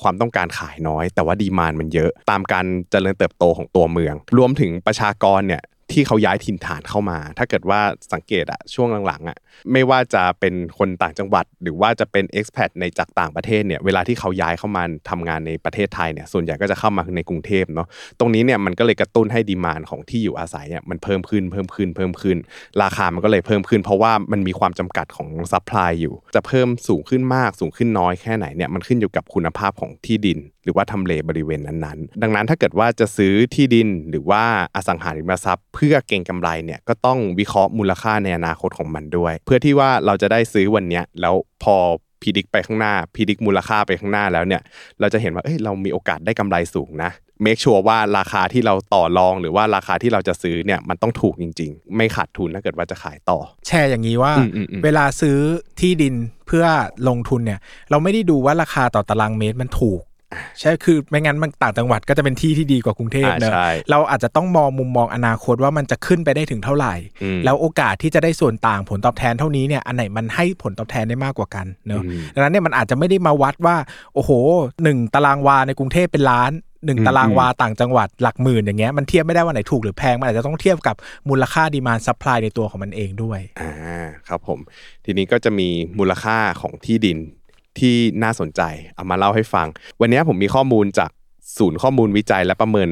[0.00, 7.80] ความต้องการขายน้อย แต่ว่า demand มันเยอะ ตามการเจริญเติบโตของตัวเมือง รวมถึงประชากรเนี่ย ที่เขาย้ายถิ่นฐานเข้ามา ถ้าเกิดว่า
[8.12, 9.38] สังเกตอะช่วงหลังๆอะ
[9.72, 17.86] ไม่ว่าจะเป็นคนต่างจังหวัด หรือว่าจะเป็น expat ในจากต่างประเทศเนี่ยเวลาที่เขาย้ายเข้ามาทำงานในประเทศไทยเนี่ยส่วนใหญ่ก็จะเข้ามาในกรุงเทพเนาะ
[18.18, 22.36] ตรงนี้เนี่ยมันก็เลยกระตุ้นให้ demand ของที่อยู่อาศัยเนี่ยมันเพิ่มขึ้นเพิ่มขึ้นเพิ่มขึ้น
[22.82, 34.42] ราคามันก็เลยเพิ่มขึ้น เพราะว่ามันมีความจำกัดของ supply อยู่ จะเพิ่มสูงขึ้นมากสูงขึ้นน้อยแค่ไหนเนี่ยมันขึ้นอยู่กับคุณภาพของที่ดิน หรือว่าทำเลบริเวณนั้นๆ ดังนั้นถ้าเกิดว่าจะซื้อที่ดินหรือว่า
[34.76, 41.76] อสังหาริมทรัพย์ เพื่อเก็งกำไรเนี่ยก็ต้องวิเคราะห์มูลค่าในอนาคตของมันด้วย เพื่อที่ว่าเราจะได้ซื้อวันเนี้ยแล้วพอ
[42.22, 44.62] พิดิกไปข้างหน้าพิดิกมูลค่าไปข้างหน้าแล้วเนี่ย
[45.00, 47.10] เราจะเห็นว่าเอ้ยเรามีโอกาสได้กำไรสูงนะ
[47.42, 55.38] เมคชัวร์ว่าราคาที่เราต่อรองหรือว่าราคาที่เราจะซื้อเนี่ยมันต้องถูกจริง ๆ ไม่ขาดทุนถ้าเกิดว่าจะขายต่อ แชร์อย่างนี้ว่าอืมอืมอืมเวลาซื้อ
[55.80, 56.14] ที่ดิน
[56.46, 56.64] เพื่อ
[57.08, 60.00] ลงทุนเนี่ย เราไม่ได้ดูว่าราคาต่อตารางเมตรมันถูก
[60.60, 73.76] ใช่คือไม่งั้นมันต่างจังหวัดก็จะเป็นที่ที่ดีกว่ากรุงเทพอ่าเนอะใช่เราอาจจะต้องมองมุมมองอนาคตว่ามันจะขึ้นไปได้ถึงเท่าไหร่อืมแล้วโอกาสที่จะได้ส่วนต่างผลตอบแทนเท่านี้เนี่ยอันไหนมันให้ผลตอบแทนได้มากกว่ากันเนอะอืมดังนั้นเนี่ยมันอาจจะไม่ได้มาวัดว่า
[74.14, 74.30] โอ้โห
[74.82, 76.52] หนึ่งตารางวาในกรุงเทพเป็นล้าน
[76.86, 80.96] หนึ่งอืมตารางวาต่างจังหวัดหลักหมื่นอย่างเงี้ยมันเทียบไม่ได้ว่าไหนถูกหรือแพง มันอาจจะต้องเทียบกับ
[81.28, 83.72] มูลค่า demand supply ในตัวของมันเองด้วยอ่า
[84.28, 84.58] ครับผม
[85.04, 85.68] ทีนี้ก็จะมี
[85.98, 87.18] มูลค่าของที่ดิน
[87.80, 88.62] ที่น่าสนใจ
[88.96, 89.66] เอามาเล่าให้ฟัง
[90.00, 91.10] วันนี้ผมมีข้อมูลจาก
[91.58, 92.90] ศูนย์ข้อมูลวิจัยและประเมิน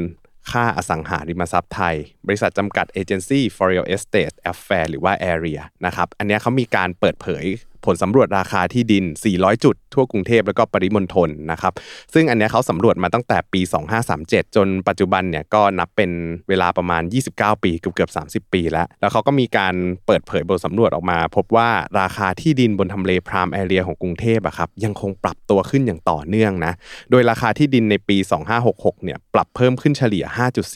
[0.52, 7.44] ค่าอสังหาริมทรัพย์ไทย บริษัทจำกัดเอเจนซี่ for real estate affair หรือว่า area นะครับ อันนี้เขามีการเปิดเผย
[7.86, 11.72] ผลสำรวจราคาที่ดิน 400 จุด ทั่วกรุงเทพแล้วก็ปริมณฑลนะครับ
[12.14, 13.60] ซึ่งอันนี้เขาสำรวจมาตั้งแต่ปี
[14.08, 16.10] 2537 จนปัจจุบันเนี่ยก็นับเป็น
[16.48, 17.02] เวลาประมาณ
[17.34, 18.10] 29 ปี เกือบเกือบ
[18.46, 19.74] 30 ปีแล้ว แล้วเขาก็มีการ
[20.06, 21.68] เปิดเผยบทสำรวจออกมา พบว่า
[22.00, 26.72] ราคาที่ดินบนทำเล prime area ของกรุงเทพอะครับยังคงปรับตัวขึ้นอย่างต่อเนื่องนะ
[27.10, 28.16] โดยราคาที่ดินในปี
[28.60, 30.24] 2566 เนี่ยปรับเพิ่มขึ้นเฉลี่ย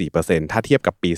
[0.01, 1.11] 5.4%ถ้าเทียบกับปี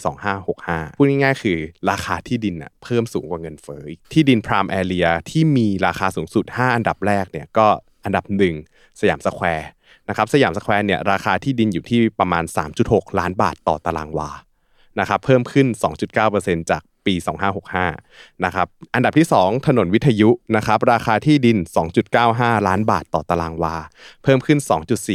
[0.47, 1.59] 2565 พูดง่ายๆคือ
[1.91, 7.67] ราคาที่ดินอะเพิ่มสูงกว่าเงินเฟ้อที่ดิน prime area ที่มีราคาสูงสุด 5 อันดับแรกเนี่ยก็
[8.05, 8.25] อันดับ
[8.63, 9.69] 1 สยามสแควร์
[10.09, 12.45] นะครับสยามสแควร์เนี่ยราคาที่ดินอยู่ที่ประมาณ
[12.81, 14.31] 3.6 ล้านบาทต่อตารางวา
[15.01, 15.67] นะครับเพิ่มขึ้น
[16.19, 17.15] 2.9%จากปี
[17.79, 21.59] 2565นะครับอันดับที่ 2 ถนนวิทยุนะครับราคาที่ดิน
[22.13, 23.75] 2.95 ล้านบาทต่อตารางวา
[24.23, 24.59] เพิ่มขึ้น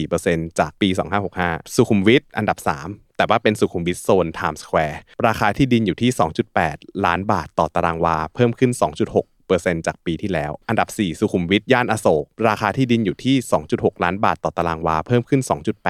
[0.01, 0.89] 2.4%จากปี
[1.31, 6.09] 2565 สุขุมวิทอันดับ 3แต่ว่าเป็นสุขุมวิทโซน Times Square ราคาที่ดินอยู่ที่
[6.57, 8.71] 2.8 ล้านบาทต่อตารางวา เพิ่มขึ้น
[9.13, 13.35] 2.6 เปอร์เซ็นต์จากปีที่แล้ว อันดับ 4 สุขุมวิทย่านอโศก ราคาที่ดินอยู่ที่
[13.69, 15.41] 2.6 ล้านบาทต่อตารางวา เพิ่มขึ้น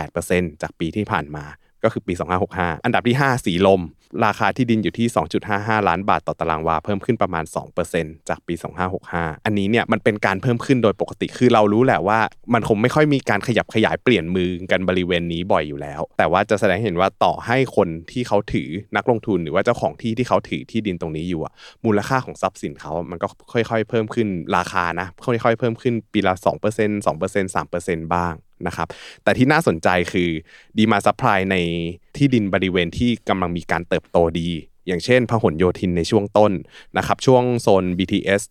[0.05, 1.45] 2.8%จากปีที่ผ่านมา
[1.85, 2.13] ก็คือปี
[2.49, 3.81] 2565 อันดับที่ 5 สีลม
[4.25, 5.07] ราคาที่ดินอยู่ที่
[5.47, 7.43] 2.55 ล้านบาทต่อตารางวา เพิ่มขึ้นประมาณ
[7.85, 8.53] 2%จากปี
[8.99, 12.19] 2565 อันนี้เนี่ยมันเป็นการเพิ่มขึ้นโดยปกติ คือเรารู้แหละว่า
[12.53, 21.53] มันคงไม่ค่อยมีการขยับขยายเปลี่ยนมือกันบริเวณนี้บ่อยอยู่แล้ว แต่ว่าจะแสดงเห็นว่าต่อให้คนที่เขาถือนักลงทุนหรือว่าเจ้าของที่ที่เขาถือที่ดินตรงนี้อยู่อะ
[21.85, 28.33] มูลค่าของทรัพย์สินเขา มันก็ค่อยๆ เพิ่มขึ้นราคานะ ค่อยๆ เพิ่มขึ้นปีละ 2% 2% 3%บ้าง
[28.67, 28.87] นะครับ
[29.23, 30.29] แต่ที่น่าสนใจคือ
[30.77, 31.55] demand supply ใน
[32.17, 34.49] ที่ดินบริเวณที่กำลังมีการเติบโตดี
[34.87, 36.51] อย่างเช่นพหลโยธินในช่วงต้น
[36.97, 38.41] นะครับช่วงโซน BTS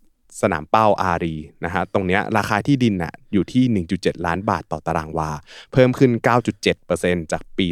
[0.42, 5.30] สนามเป้าอารีย์นะฮะตรงเนี้ยราคาที่ดินน่ะอยู่ที่ 1.7 ล้านบาทต่อตารางวา
[5.72, 6.10] เพิ่มขึ้น
[6.70, 7.66] 9.7%จากปี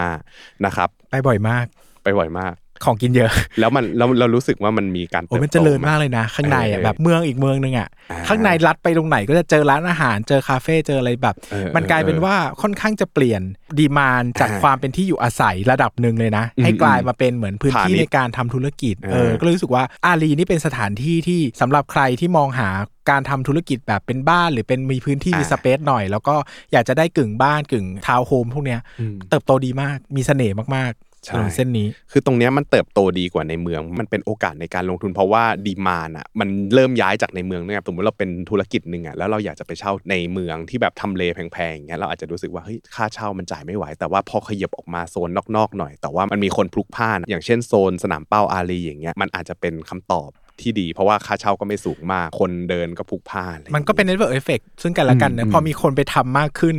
[0.00, 1.66] 2565 นะครับ ไปบ่อยมาก
[2.02, 2.54] ไปบ่อยมาก
[2.84, 13.42] ของกินเยอะ แล้วมันเราเรารู้สึกว่ามันมีการโอ้เติบโตมันเจริญมากเลยนะ ข้างในอะเออแบบเมืองอีกเมืองนึงอะอ่าข้างในลัดไปตรงไหนก็จะเจอร้านอาหารเจอคาเฟ่เจออะไรแบบเออมันกลายเป็นเออว่าค่อนข้างจะเปลี่ยน
[13.78, 22.68] ดีมานจากอ่าความเป็นที่อยู่อาศัยระดับหนึ่งเลยนะอืมให้กลายมาเป็นเหมือนพื้นที่พาณิชย์ในการทำธุรกิจเออเออก็เลยรู้สึกว่าอารีนี่เป็นสถานที่ที่สำหรับใครที่มองหา
[23.10, 26.34] การทำธุรกิจแบบเป็นบ้านหรือเป็นมีพื้นที่มีสเปซหน่อย แล้วก็
[26.72, 50.30] อยากจะได้กึ่งบ้านกึ่งทาวน์โฮมพวกเนี้ยอืมเติบโตดีมากมีเสน่ห์มากๆใช่ ถนนเส้นนี้ คือตรงเนี้ยมันเติบโตดีกว่าในเมือง มันเป็นโอกาสในการลงทุนเพราะว่าดีมานอะมันเริ่มย้ายจากในเมืองเนี่ยสมมติเราเป็นธุรกิจหนึ่งอะแล้วเราอยากจะไปเช่าในเมืองที่แบบทำเลแพงๆอย่างเงี้ยเราอาจจะรู้สึกว่าเฮ้ยค่าเช่ามันจ่ายไม่ไหว แต่ว่าพอขยับออกมาโซนนอกๆหน่อย แต่ว่ามันมีคนพลุกพล่าน อย่างเช่นโซนสนามเป้าอารีอย่างเงี้ยมันอาจจะเป็นคำตอบ
[50.60, 56.76] ที่ดี เพราะว่าค่าเช่าก็ไม่สูงมาก คนเดินก็พลุกพล่านอะไรอย่างมันงี้ยก็เป็น network effect ซึ่งกันและกันอืนะมพอมีคนไปทำมากขึ้น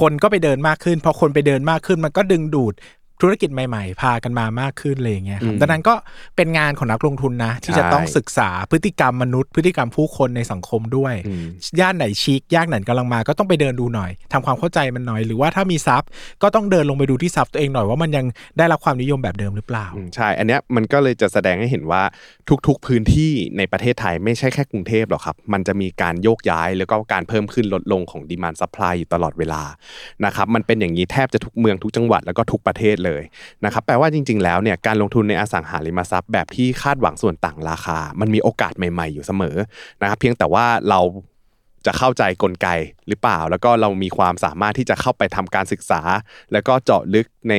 [0.00, 2.74] คนก็ไปเดินมากขึ้น พอคนไปเดินมากขึ้น มันก็ดึงดูด
[3.20, 5.94] ธุรกิจใหม่ๆ พากันมามากขึ้นเลยอย่างเงี้ยครับอืมดังนั้นก็
[6.36, 11.46] เป็นงานของนักลงทุนนะ ที่จะใช่ต้องศึกษาพฤติกรรมมนุษย์ พฤติกรรมผู้คนในสังคมด้วยอืม
[11.80, 16.08] ย่านไหนชิคย่านไหนกำลังมาก็ต้องไปเดินดูหน่อยทำความเข้าใจมันหน่อย หรือว่าถ้ามีทรัพย์
[16.42, 18.26] ก็ต้องเดินลงไปดูที่ทรัพย์ตัวเองหน่อยว่ามันยัง
[18.58, 22.02] ได้รับความนิยมแบบเดิมหรือเปล่าอืมใช่ อันเนี้ยมันก็เลยจะแสดงให้เห็นว่า
[22.66, 29.62] ทุกๆพื้นที่ในประเทศไทยไม่ใช่แค่กรุงเทพหรอกครับ มันจะมีการโยกย้ายแล้วก็การเพิ่มขึ้นลดลงของ demand supply อยู่ตลอดเวลา
[30.24, 33.13] นะครับมันเป็นอย่างนี้แทบจะทุกเมืองทุกจังหวัดแล้วก็ทุกประเทศเลย
[33.64, 39.56] นะครับแปลว่าจริง ๆ แล้วเนี่ยการลงทุนในอสังหาริมทรัพย์ แบบที่คาดหวังส่วนต่างราคา มันมีโอกาสใหม่ ๆ อยู่เสมอ
[40.02, 41.00] นะครับเพียงแต่ว่าเรา
[41.86, 42.68] จะเข้าใจกลไก
[43.08, 46.00] หรือเปล่า แล้วก็เรามีความสามารถที่จะเข้าไปทำการศึกษา
[46.52, 47.54] แล้วก็เจาะลึกใน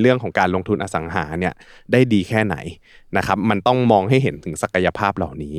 [0.00, 1.54] เรื่องของการลงทุนอสังหาเนี่ย
[1.92, 2.56] ได้ดีแค่ไหน
[3.16, 5.56] นะครับมันต้องมองให้เห็นถึงศักยภาพเหล่านี้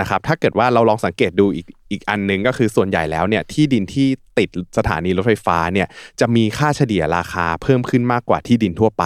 [0.00, 5.88] นะครับถ้าเกิดว่าเราลองสังเกตดูอีกอีกอันหนึ่งก็คือส่วนใหญ่แล้วเนี่ยที่ดินที่ติดสถานีรถไฟฟ้าเนี่ย
[6.20, 9.04] จะมีค่าเฉลี่ยราคาเพิ่มขึ้นมากกว่าที่ดินทั่วไป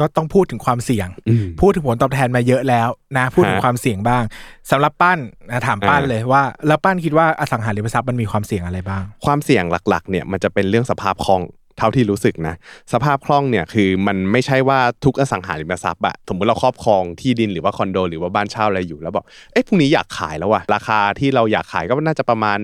[0.00, 4.22] ก็ต้องพูดถึงความเสี่ยงอืมพูดถึงผลตอบแทนมาเยอะแล้วนะพูดถึงฮะความเสี่ยงบ้าง
[4.70, 5.18] สำหรับปั้น
[5.50, 11.42] นะถามปั้นอ่าเลยว่า แล้วปั้นคิดว่าอสังหาริมทรัพย์มันมีความเสี่ยงอะไรบ้างความเสี่ยงหลักๆเนี่ยมันจะเป็นเรื่องสภาพคล่อง
[11.78, 12.54] เท่าที่รู้สึกนะ
[12.92, 22.58] สภาพคล่องเนี่ยคือมันไม่ใช่ว่าทุกอสังหาริมทรัพย์อะสมมติเราครอบครองที่ดินหรือว่าคอนโดหรือว่าบ้านเช่าอะไรอยู่แล้วบอกเอ๊ะพรุ่งนี้อยากขายแล้วว่ะราคาที่เราอยากขายก็น่าจะประมาณ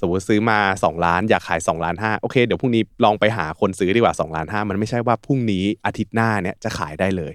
[0.00, 7.32] สมมติซื้อมา 2 ล้านอยากขาย2ล้านห้าโอเคเดี๋ยวพรุ่งนี้ลองไปหาคนซื้อดีกว่า2ล้านห้ามันไม่ใช่ว่าพรุ่งนี้อาทิตย์หน้าเนี่ยจะขายได้เลย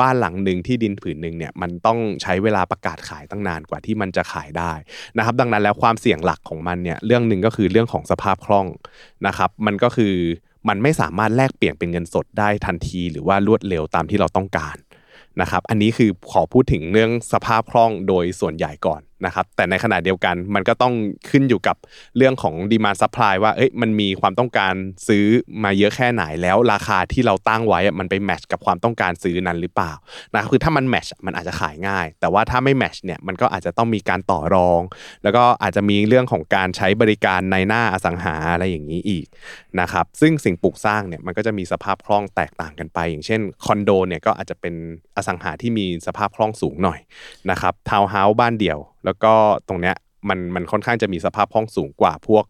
[0.00, 4.72] บ้านหลังหนึ่งที่ดินผืนหนึ่งเนี่ยมันต้องใช้เวลาประกาศขายตั้งนานกว่าที่มันจะขายได้
[5.16, 8.66] นะครับดังนั้นแล้วความเสี่ยงหลักของมันเนี่ยเรื่องหนึ่งก็คือเรื่องของสภาพคล่อง
[9.26, 10.14] นะครับมันก็คือ
[10.68, 14.76] มันไม่สามารถแลกเปลี่ยนเป็นเงินสดได้ทันที หรือว่ารวดเร็วตามที่เราต้องการ
[15.40, 20.94] นะครับอันนี้คือขอพูดถึงเรื่องสภาพคล่องโดยส่วนใหญ่ก่อนนะครับแต่ในขณะเดียวกันมันก็ต้อง
[21.30, 21.76] ขึ้นอยู่กับ
[22.16, 24.74] เรื่องของ demand supply ว่าเอ้ยมันมีความต้องการ
[25.08, 25.24] ซื้อ
[25.64, 29.92] มาเยอะแค่ไหนแล้วราคาที่เราตั้งไว้มันไป match กับความต้องการซื้อนั้นหรือเปล่า
[30.32, 34.80] นะครับคือถ้ามัน match มันอาจจะขายง่าย แต่ว่าถ้าไม่ match เนี่ยมันก็อาจจะต้องมีการต่อรอง
[35.22, 39.26] แล้วก็อาจจะมีเรื่องของการใช้บริการนายหน้าอสังหาอะไรอย่างนี้อีก
[39.80, 44.74] นะครับซึ่งสิ่งปลูกสร้างเนี่ยมันก็จะมีสภาพคล่องแตกต่างกันไป อย่างเช่นคอนโดเนี่ยก็อาจจะเป็น
[45.16, 47.00] อสังหาที่มีสภาพคล่องสูงหน่อย
[47.50, 49.32] นะครับทาวน์เฮาส์บ้านเดี่ยว แล้วก็
[49.68, 49.96] ตรงเนี้ย
[50.28, 52.44] มันมันค่อนข้างจะมีสภาพคล่องสูงกว่าพวก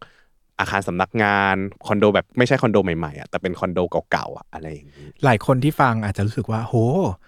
[0.59, 1.55] อาคารสำนักงาน
[1.87, 3.79] คอนโดแบบไม่ใช่คอนโดใหม่ๆอะแต่เป็นคอนโด
[4.11, 6.75] เก่าๆอะอะไรอย่างนี้หลายคนที่ฟังอาจจะรู้สึกว่า โห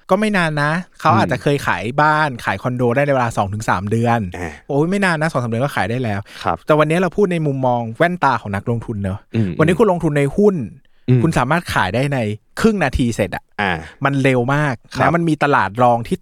[0.09, 10.88] ก็ไม่นานนะ เขาอาจจะเคยขายบ้านขายคอนโดได้ในเวลา 2-3 เดือนอ่าโอ้ยไม่นานนะสองสามเดือนก็ขายได้แล้วครับแต่วันนี้เราพูดในมุมมองแว่นตาของนักลงทุนเนอะอืมวันนี้คุณลงทุนในหุ้นอืม
[11.23, 12.19] คุณสามารถขายได้ใน
[12.59, 13.71] ครึ่งนาทีเสร็จอะอ่า
[14.05, 16.17] มันเร็วมากครันะบมันมีตลาดรองที่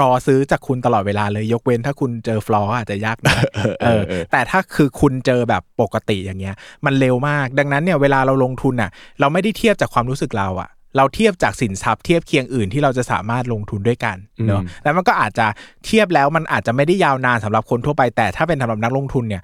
[0.00, 3.36] รอซื้อจากคุณตลอดเวลาเลย ยกเว้นถ้าคุณเจอฟลอร์อาจจะยากหนะ
[3.82, 6.54] เออ แต่ถ้าคือคุณเจอแบบปกติอย่างเงี้ย
[6.86, 14.16] มันเร็วมาก ดังนั้นเนี่ยเวลาเราลงทุนอะ เราไม่ได้เทียบจากความรู้สึกเราอะเราเทียบจากสินทรัพย์เทียบเคียงอื่นที่เราจะสามารถลงทุนด้วยกัน
[14.48, 15.46] เนาะอืมแล้วมันก็อาจจะ
[15.86, 19.42] เทียบแล้วมันอาจจะไม่ได้ยาวนานสำหรับคนทั่วไปแต่ถ้าเป็นสำหรับนักลงทุนเนี่ย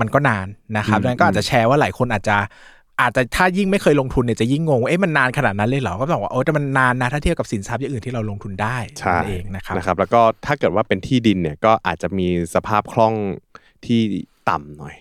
[0.00, 2.36] มันก็นานนะครับดังนั้นก็อาจจะแชร์ว่าหลายคนอาจจะ
[3.00, 13.14] อาจจะถ้ายิ่งไม่เคยลงทุนเนี่ยจะยิ่งงงว่าเอ๊ะมันนานขนาดนั้นเลยเหรอก็บอกว่าโอ้แต่มันนานนะถ้าเทียบกับสินทรัพย์อย่างอื่นที่เราลงทุนได้ใช่นั่นเองนะครับนะครับ แล้วก็ถ้าเกิดว่าเป็นที่ดินเนี่ยก็อาจจะมีสภาพคล่อง
[13.86, 14.00] ที่
[14.48, 14.94] ต่ำหน่อย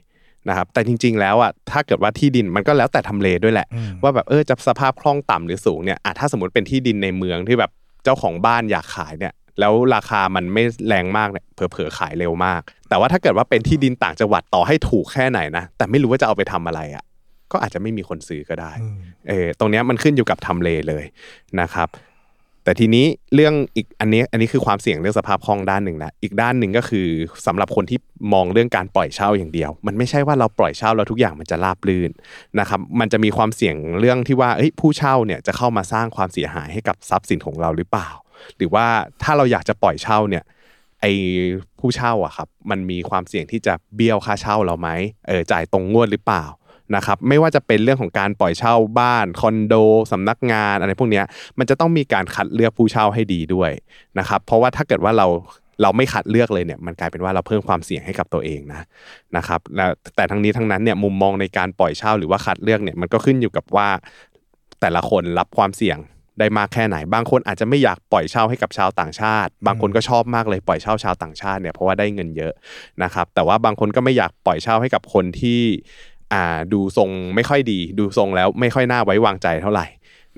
[0.49, 7.71] นะครับแต่จริง ๆ แล้วอะถ้าเกิดว่าที่ดินมันก็แล้วแต่ทำเลด้วยแหละอืมว่าแบบเออจะสภาพคล่องต่ำหรือสูงเนี่ยอะถ้าสมมติเป็นที่ดินในเมืองที่แบบ
[8.03, 17.03] เจ้าของบ้านอยากขายเนี่ยแล้วราคามันไม่แรงมากเนี่ยเผลอๆขายเร็วมาก แต่ว่าถ้าเกิดว่าเป็นที่ดินต่างจังหวัดต่อให้ถูกแค่ไหนนะแต่ไม่รู้ว่าจะเอาไปทำอะไรอะ
[17.51, 18.95] ก็อาจจะไม่มีคนซื้อก็ได้อืม
[19.29, 21.05] เออตรงเนี้ยมันขึ้นอยู่กับทำเลเลย
[21.61, 21.89] นะครับ
[22.63, 27.07] แต่ทีนี้เรื่องอีกอันนี้อันนี้คือความเสี่ยงเรื่องสภาพคล่องด้านหนึ่งนะอีกด้านหนึ่งก็คือ
[27.47, 27.99] สำหรับคนที่
[28.33, 32.11] มองเรื่องการปล่อยเช่าอย่างเดียว มันไม่ใช่ว่าเราปล่อยเช่าแล้วทุกอย่างมันจะราบรื่น
[32.59, 38.09] นะครับมันจะมีความเสี่ยงเรื่องที่ว่าเอ้ยผู้เช่าเนี่ยจะเข้ามาสร้างความเสียหายให้กับทรัพย์สินของเราหรือเปล่า
[38.57, 38.85] หรือว่า
[39.23, 40.43] ถ้าเราอยากจะปล่อยเช่าเนี่ย
[41.01, 41.05] ไอ
[41.79, 44.89] ผู้เช่าอะครับมันมีความเสี่ยงที่จะเบี้ยวค่าเช่าเราไหม
[45.27, 46.43] เออจ่ายตรงงวดหรือเปล่า
[46.95, 49.75] นะครับไม่ว่าจะเป็นเรื่องของการปล่อยเช่าบ้านคอนโด
[50.11, 51.21] สำนักงานอะไรพวกนี้
[51.59, 53.71] มันจะต้องมีการคัดเลือกผู้เช่าให้ดีด้วย
[54.19, 55.27] นะครับเพราะว่าถ้าเกิดว่าเรา
[55.81, 58.81] เราไม่คัดเลือกเลยเนี่ยมันกลายเป็นว่าเราเพิ่มความเสี่ยงให้กับตัวเองนะ
[59.37, 63.87] นะครับแล้วแต่ทั้งนี้ทั้งนั้นเนี่ยมุมมองในการปล่อยเช่าหรือว่าคัดเลือกเนี่ยมันก็ขึ้นอยู่กับว่า
[64.81, 65.99] แต่ละคนรับความเสี่ยง
[66.39, 72.53] ได้มากแค่ไหน บางคนอาจจะไม่อยากปล่อยเช่าให้กับชาวต่างชาติ บางคนก็ชอบมากเลยปล่อยเช่าชาวต่างชาติเนี่ยเพราะว่าได้เงินเยอะ
[73.03, 75.61] นะครับแต่ว่าบางคนก็ไม่อยากปล่อยเช่าให้กับคนที่
[76.33, 79.85] อ่าดูทรงไม่ค่อยดี ดูทรงแล้วไม่ค่อยน่าไว้วางใจเท่าไหร่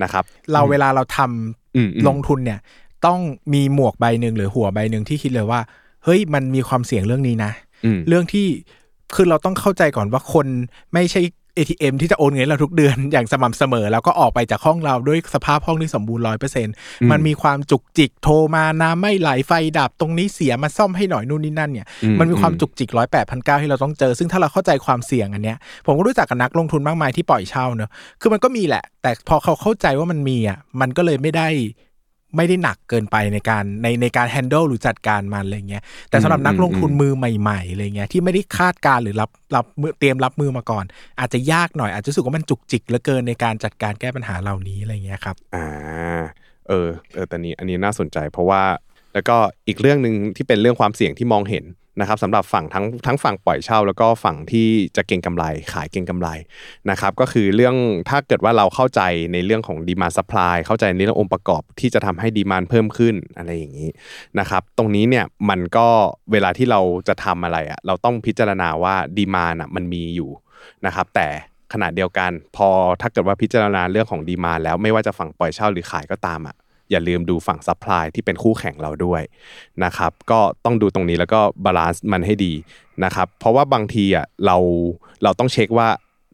[0.03, 2.59] นะครับ เราเวลาเราทำอืมอืมลงทุนเนี่ย
[3.05, 3.19] ต้อง
[3.53, 5.59] มีหมวกใบหนึ่งหรือหัวใบหนึ่งที่คิดเลยว่า
[6.03, 7.51] เฮ้ยมันมีความเสี่ยงเรื่องนี้นะ
[7.85, 8.47] อืมเรื่องที่
[9.15, 10.47] คือเราต้องเข้าใจก่อนว่าคน
[10.93, 11.21] ไม่ใช่
[11.57, 16.73] ATM ที่จะโอนเงินเราทุกเดือนอย่างสม่ำเสมอ แล้วก็ออกไปจากห้องเราด้วยสภาพห้องที่สมบูรณ์ร้อยเปอร์เซ็นต์
[17.11, 27.89] มันมีความจุกจิกโทรมาน้ำไม่ไหลไฟดับตรงนี้เสียมาซ่อมให้หน่อยนู่นนี่นั่นเนี่ยอืมมันมีความจุกจิกร้อยแปดพันเก้าที่เราต้องเจอ ซึ่งถ้าเราเข้าใจความเสี่ยงอันเนี้ยผมก็รู้จักกับนักลงทุนมากมายที่ปล่อยเช่าเนอะ
[28.21, 31.49] คือมันก็มีแหละ แต่พอเขาเข้าใจว่ามันมีอะมันก็เลยไม่ได้
[32.35, 40.85] ไม่ได้หนักเกินไปในการในในการ handle หรือจัดการมันอะไรเงี้ยแต่สำหรับนักลงทุนมือใหม่ๆอะไรเงี้ยที่ไม่ได้คาดการณ์หรือรับรับมือเตรียมรับมือมาก่อน
[41.19, 45.67] อาจจะยากหน่อยอาจจะรู้สึกว่ามันจุกจิกเหลือเกินในการจัดการแก้ปัญหาเหล่านี้อะไรเงี้ยครับอ่า
[46.67, 48.63] เออเออแต่นี้อันนี้น่าสนใจเพราะว่า
[49.13, 51.63] แล้วก็อีกเรื่องหนึ่งที่เป็นเรื่องความเสี่ยงที่มองเห็น
[51.99, 56.29] นะครับสำหรับฝั่งทั้งทั้งฝั่งปล่อยเช่า แล้วก็ฝั่งที่จะเก็งกำไรขายเก็งกำไร
[56.89, 57.75] นะครับก็คือเรื่อง
[58.09, 59.01] ถ้าเกิดว่าเราเข้าใจ
[59.33, 63.89] ในเรื่องของดีมา supply เข้าใจในเรื่ององค์ประกอบที่จะทำให้ดีมานเพิ่มขึ้นอะไรอย่างนี้
[64.39, 65.87] นะครับตรงนี้เนี่ยมันก็
[66.31, 70.29] เวลาที่เราจะทำอะไรอะเราต้องพิจารณาว่าดีมานอะมันมีอยู่
[70.85, 71.27] นะครับแต่
[71.73, 72.69] ขณะเดียวกัน พอ
[73.01, 76.55] ถ้าเกิดว่าพิจารณาเรื่องของ demand แล้วไม่ว่าจะฝั่งปล่อยเช่าหรือขายก็ตามอะ
[76.91, 79.21] อย่าลืมดูฝั่ง supply ที่เป็นคู่แข่งเราด้วย
[79.83, 82.53] นะครับก็ต้องดูตรงนี้แล้วก็ balance มันให้ดี
[83.03, 84.57] นะครับเพราะว่าบางทีอะเรา
[85.23, 85.87] เราต้องเช็คว่า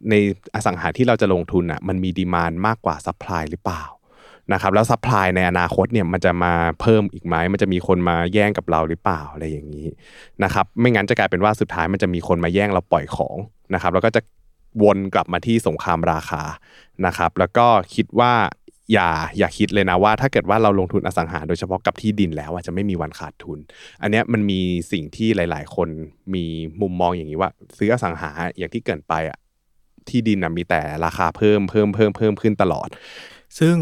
[0.10, 0.16] ใน
[0.56, 3.84] อสังหาที่เราจะลงทุนอะมันมี demand มากกว่า supply หรือเปล่า
[4.54, 9.88] นะครับแล้ว supply ในอนาคตเนี่ยมันจะมาเพิ่มอีกไหมมันจะมีคนมาแย่งกับเราหรือเปล่าอะไรอย่างนี้
[10.44, 13.38] นะครับไม่งั้นจะกลายเป็นว่าสุดท้ายมันจะมีคนมาแย่งเราปล่อยของ
[13.74, 14.22] นะครับแล้วก็จะ
[14.84, 16.44] วนกลับมาที่สงครามราคา
[17.06, 18.34] นะครับแล้วก็คิดว่า
[18.94, 23.60] อย่าอย่าคิดเลยนะว่าถ้าเกิดว่าเราลงทุนอสังหาโดยเฉพาะกับที่ดินแล้วอะจะไม่มีวันขาดทุน
[24.02, 25.90] อันเนี้ยมันมีสิ่งที่หลาย ๆ คน
[26.34, 26.46] มี
[26.82, 29.38] มุมมองอย่างนี้ว่า ซื้ออสังหาอย่างที่เกินไปอะ
[30.10, 32.88] ที่ดินอะมีแต่ราคาเพิ่มเพิ่มเพิ่มเพิ่มขึ้นตลอด
[33.60, 33.76] ซึ่ง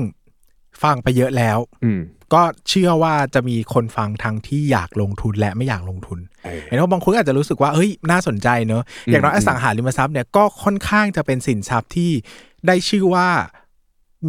[0.84, 2.02] ฟังไปเยอะแล้ว อืม
[2.34, 12.12] ก็เชื่อว่าจะมีคนฟังทั้งที่อยากลงทุนและไม่อยากลงทุนเออเห็นว่าบางคนอาจจะรู้สึกว่าเฮ้ยน่าสนใจเนอะอย่างน้อยอือมสังหาริมทรัพย์เนี่ยก็ค่อนข้างจะเป็นสินทรัพย์ที่
[12.68, 13.28] ได้ชื่อว่า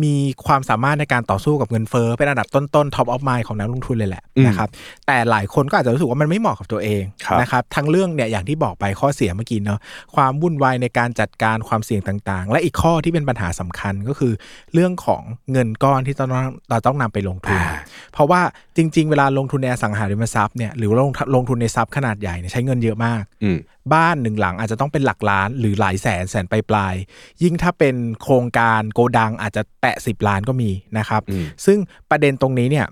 [0.04, 0.14] มี
[0.46, 4.68] ความสามารถในการต่อสู้กับเงินเฟ้อเป็นอันดับต้นๆ top of mind ของนักลงทุนเลยแหละอืมนะครับ
[5.06, 9.78] แต่หลายคนก็อาจจะรู้สึกว่ามันไม่เหมาะกับตัวเองครับนะครับทั้งเรื่องเนี่ยอย่างที่บอกไปข้อเสียเมื่อกี้เนอะ
[10.14, 14.32] ความวุ่นวายในการจัดการความเสี่ยงต่างๆ และอีกข้อที่เป็นปัญหาสำคัญก็คือ
[14.74, 16.30] เรื่องของเงินก้อนที่ต้อง
[16.70, 17.76] เราต้องนำไปลงทุนอ่า
[18.12, 18.40] เพราะว่า
[18.76, 23.58] จริง ๆ เวลาลงทุนในอสังหาริมทรัพย์เนี่ยหรือว่าลงลงทุนในทรัพย์ขนาดใหญ่เนี่ยใช้เงินเยอะมากอืม
[23.94, 31.78] บ้านหนึ่งหลังอาจจะต้องเป็นหลักล้านหรือหลายแสนแสนปลายปลายๆยิ่งถ้าเป็นโครงการโกดังอาจจะแตะสิบล้านก็มีนะครับอืมซึ่ง
[32.10, 32.86] ประเด็นตรงนี้เนี่ย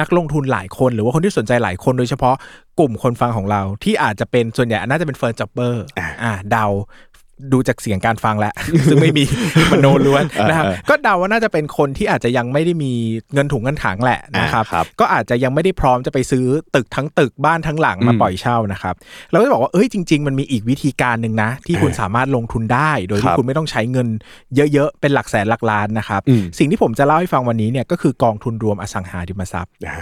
[0.00, 2.34] นักลงทุนหลายคนหรือว่าคนที่สนใจหลายคนโดยเฉพาะ
[2.78, 6.66] กลุ่มคนฟังของเราที่อาจจะเป็นส่วนใหญ่น่าจะเป็นเฟิร์นจ็อบเบอร์อ่าอ่าเดา
[7.52, 8.52] ดูจากเสียงการฟังแล้ว
[8.90, 9.24] ซึ่งไม่มี
[9.72, 12.92] มโนล้วนนะครับเออเออก็เดาว่าน่าจะเป็นคนที่อาจจะยังไม่ได้มี
[13.34, 18.94] เงินถุงเงินถังแหละนะครับอ่าครับก็อาจจะยังไม่ได้พร้อมจะไปซื้อตึกทั้งตึกบ้านทั้งหลังมาอืมปล่อยเช่านะครับ
[19.30, 24.08] เราก็จะบอกว่าเอ้ยจริง ๆ มันมีอีกวิธีการหนึ่งนะ ที่คุณสามารถลงทุนได้ โดยคที่รับคุณไม่ต้องใช้เงิน
[24.72, 29.96] เยอะๆเป็นหลักแสนหลักล้านนะครับอืมสิ่งที่ผมจะเล่าให้ฟังวันนี้เนี่ยก็คือกองทุนรวมอสังหาริมทรัพย์อ่า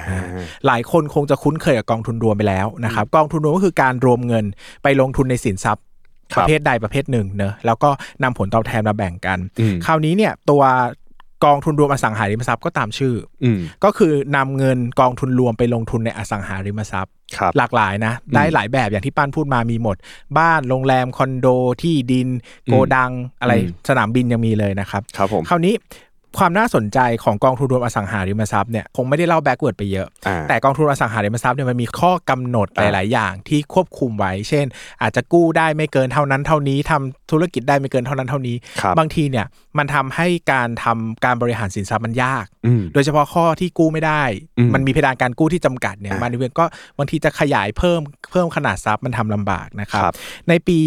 [0.67, 4.45] หลายคนคงจะคุ้นเคยกับกองทุนรวมไปแล้วนะครับกองทุนรวมก็คือการรวมเงิน
[4.83, 7.91] ไปลงทุนในสินทรัพย์ครับระเภทใดประเภทหนึ่งเนอะแล้วก็
[8.23, 10.63] นำผลตอบแทนมาแบ่งกันอืมคราวนี้เนี่ยตัว
[11.45, 13.15] กองทุนรวมอสังหาริมทรัพย์ก็ตามชื่อ
[13.45, 19.97] อืมก็คือนำเงินกองทุนรวมไปลงทุนในอสังหาริมทรัพย์ครับหลากหลายนะ ได้หลายแบบอย่างที่ป้านพูดมามีหมด
[20.39, 21.47] บ้านโรงแรม คอนโด
[21.83, 22.29] ที่ดิน
[22.67, 25.75] โกดังอะไรอืมสนามบินยังมีเลยนะครับครับผมคราวนี้
[26.39, 34.67] ความน่าสนใจของกองทุนรวมอสังหาริมทรัพย์เนี่ยคงไม่ได้เล่า backward ไปเยอะอ่าแต่กองทุนอสังหาริมทรัพย์เนี่ยมันมีข้อกำหนดอ่าหลาย ๆ อย่างที่ควบคุมไว้ เช่น
[35.03, 39.47] อาจจะกู้ได้ไม่เกินเท่านั้นเท่านี้ทำธุรกิจได้ไม่เกินเท่านั้นเท่านี้ครับบางทีเนี่ย
[39.79, 44.23] มันทำให้การทำการบริหารสินทรัพย์มันยากอืมโดยเฉพาะข้อที่กู้ไม่ได้
[44.59, 46.65] อืมมันมีเพดานการกู้ที่จำกัดเนี่ยอะมันเวียนก็
[46.99, 50.15] บางทีจะขยายเพิ่มเพิ่มขนาดทรัพย์มันทำลำบากนะครับครับ
[50.49, 50.79] ในปี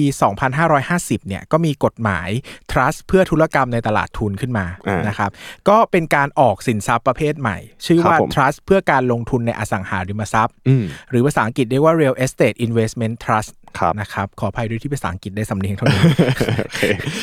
[0.61, 2.29] 2550 เนี่ยก็มีกฎหมาย
[2.71, 5.31] trust เพื่อธุรกรรมในตลาดทุนขึ้นมาอ่านนะครับ
[5.69, 13.62] ก็เป็นการออกสินทรัพย์ประเภทใหม่ ชื่อว่าครับผม trust เพื่อการลงทุนในอสังหาริมทรัพย์อืมหรือภาษาอังกฤษเรียกว่า real estate investment trust ครับ
[14.01, 16.01] นะครับขออภัยด้วยที่ภาษาอังกฤษได้สำเนียงเท่านี้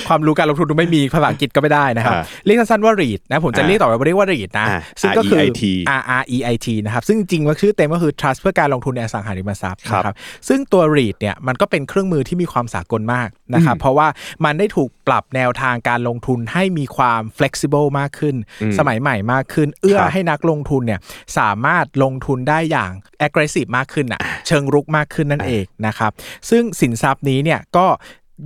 [0.09, 5.63] ความรู้การลงทุนดูไม่มีภาษาอังกฤษก็ไม่ได้นะครับอ่าเรียกสั้นๆว่า REIT นะผมจะอ่าเรียกต่อไปว่าเรียกว่า REIT นะอ่าซึ่งก็คือ REIT
[5.99, 10.15] R R E I T นะครับซึ่งจริงๆว่าชื่อเต็มก็คือ Trust เพื่อการลงทุนในอสังหาริมทรัพย์ครับนะครับ
[10.49, 14.09] ซึ่งตัว REIT เนี่ยมันก็เป็นเครื่องมือที่มีความสากลมากนะครับเพราะว่า
[14.45, 18.35] มันได้ถูกปรับแนวทางการลงทุนให้มีความ flexible มากขึ้น
[18.79, 21.01] สมัยใหม่มากขึ้น เอื้อครับให้นักลงทุนเนี่ย
[21.39, 22.91] สามารถลงทุนได้อย่าง
[23.27, 26.11] aggressive มากขึ้นอะเชิงรุกมากขึ้นนั่นเองนะครับ
[26.51, 27.87] ซึ่งสินทรัพย์นี้เนี่ยก็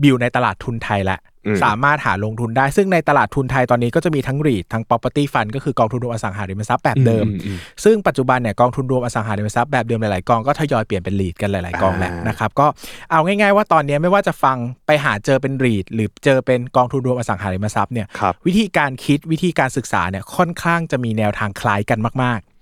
[0.05, 12.67] อยู่ในตลาดทุนไทยแล้วอืมสามารถหาลงทุนได้ ซึ่งในตลาดทุนไทยตอนนี้ก็จะมีทั้ง REIT ทั้ง property fund ก็คือกองทุนรวมอสังหาริมทรัพย์แบบเดิมอืมอืมซึ่งปัจจุบันเนี่ยกองทุนรวมอสังหาริมทรัพย์แบบเดิมหลายๆกองก็ทยอยเปลี่ยนเป็น REIT กันหลายๆกองแหละอ่านนะครับก็
[13.11, 22.54] เอาง่ายๆว่าตอนนี้ไม่ว่าจะฟังไปหาเจอเป็น REIT หรือเจอเป็นกองทุนรวมอสังหาริมทรัพย์เนี่ยครับวิธีการคิดวิธีการศึกษาเนี่ยค่อนข้างจะมีแนวทางคล้ายกันมากๆ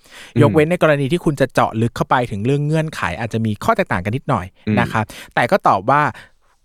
[0.42, 4.46] ยกเว้นในกรณีที่คุณจะเจาะลึกเข้าไปถึงเรื่องเงื่อนไข อาจจะมีข้อแตกต่างกันนิดหน่อย
[4.80, 6.02] นะครับแต่ก็ตอบว่า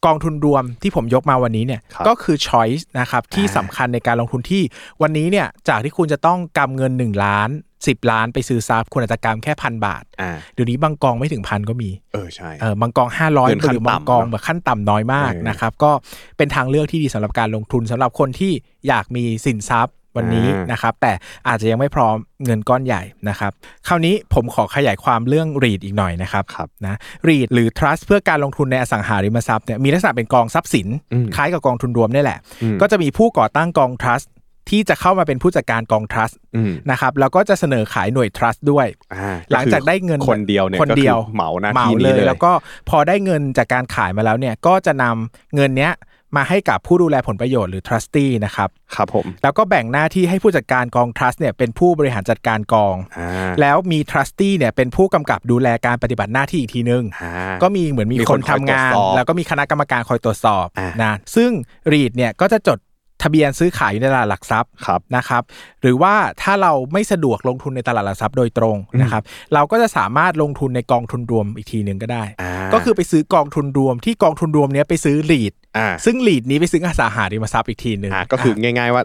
[0.05, 4.63] กองทุนรวมที่ผมยกมาวันนี้เนี่ยครับก็คือ choice นะครับที่สำคัญในการลงทุนที่
[5.01, 15.91] วันนี้เนี่ยจากที่คุณจะต้องกำเงิน 1 ล้าน 10 ล้านไปซื้อทรัพย์คุณอาจจะกำแค่พันบาทอ่าเดี๋ยวนี้บางกองไม่ถึงพันก็มี เออใช่เออบางกอง 500เกินขั้นหรือบางกองต่ำเนอะแบบขั้นต่ำน้อยมากเออนะครับก็
[16.37, 18.51] เป็นทางเลือกที่ดีสำหรับการลงทุนสำหรับคนที่
[18.87, 21.13] อยากมีสินทรัพย์ วันนี้อ่านนะครับ แต่
[21.47, 23.51] อาจจะยังไม่พร้อมเงินก้อนใหญ่นะครับ
[23.87, 26.95] คราวนี้ผมขอขยายความเรื่อง REIT อีกหน่อยนะครับครับนะ
[27.27, 34.27] REIT หรือ Trust เพื่อการลงทุนในอสังหาริมทรัพย์เนี่ยมีลักษณะเป็นกองทรัพย์สินอืมคล้ายกับกองทุนรวมนี่แหละอืมก็จะมีผู้ก่อตั้งกอง Trust
[34.69, 42.51] ที่จะเข้ามาเป็นผู้จัดการกอง Trust อืมนะครับแล้วก็จะเสนอขายหน่วย Trust ด้วยอ่าหลังจากได้เงินคนเดียวเนี่ยคนเดียวก็คือเหมาหน้าเหมาที่เลนี้ยเลย แล้วก็
[42.89, 45.93] พอได้เงินจากการขายมาแล้วเนี่ยก็จะนำเงินเนี้ย
[46.35, 57.31] มาให้กับผู้ดูแลผลประโยชน์หรือ trustee นะครับครับผมแล้วก็แบ่งหน้าที่ให้ผู้จัดการกอง trust เนี่ยเป็นผู้บริหารจัดการกองอ่าแล้วมี trustee เนี่ยเป็นผู้กำกับดูแลการปฏิบัติหน้าที่อีกทีนึงอ่า
[57.63, 61.51] ก็มีเหมือนมีมีคคนนทำงานคอยตรวจสอบแล้วก็มีคณะกรรมการคอยตรวจสอบอ่านนะซึ่ง
[61.93, 62.77] REIT เนี่ยก็จะจด
[63.23, 65.43] ทะเบียนซื้อขายอยู่ในตลาดหลักทรัพย์ครับนะครับ
[65.81, 79.03] หรือว่าถ้าเราไม่สะดวกลงทุนในตลาดหลักทรัพย์โดยตรงนะครับ เราก็จะสามารถลงทุนในกองทุนรวมอีกทีหนึ่งก็ได้อ่าก็คือไปซื้อกองทุนรวมที่กองทุนรวมเนี้ยไปซื้อลีดอ่าซึ่งลีดนี้ไปซื้ออสังหาริมทรัพย์อีกทีหนึ่งอ่าก็คือง่าย ๆว่า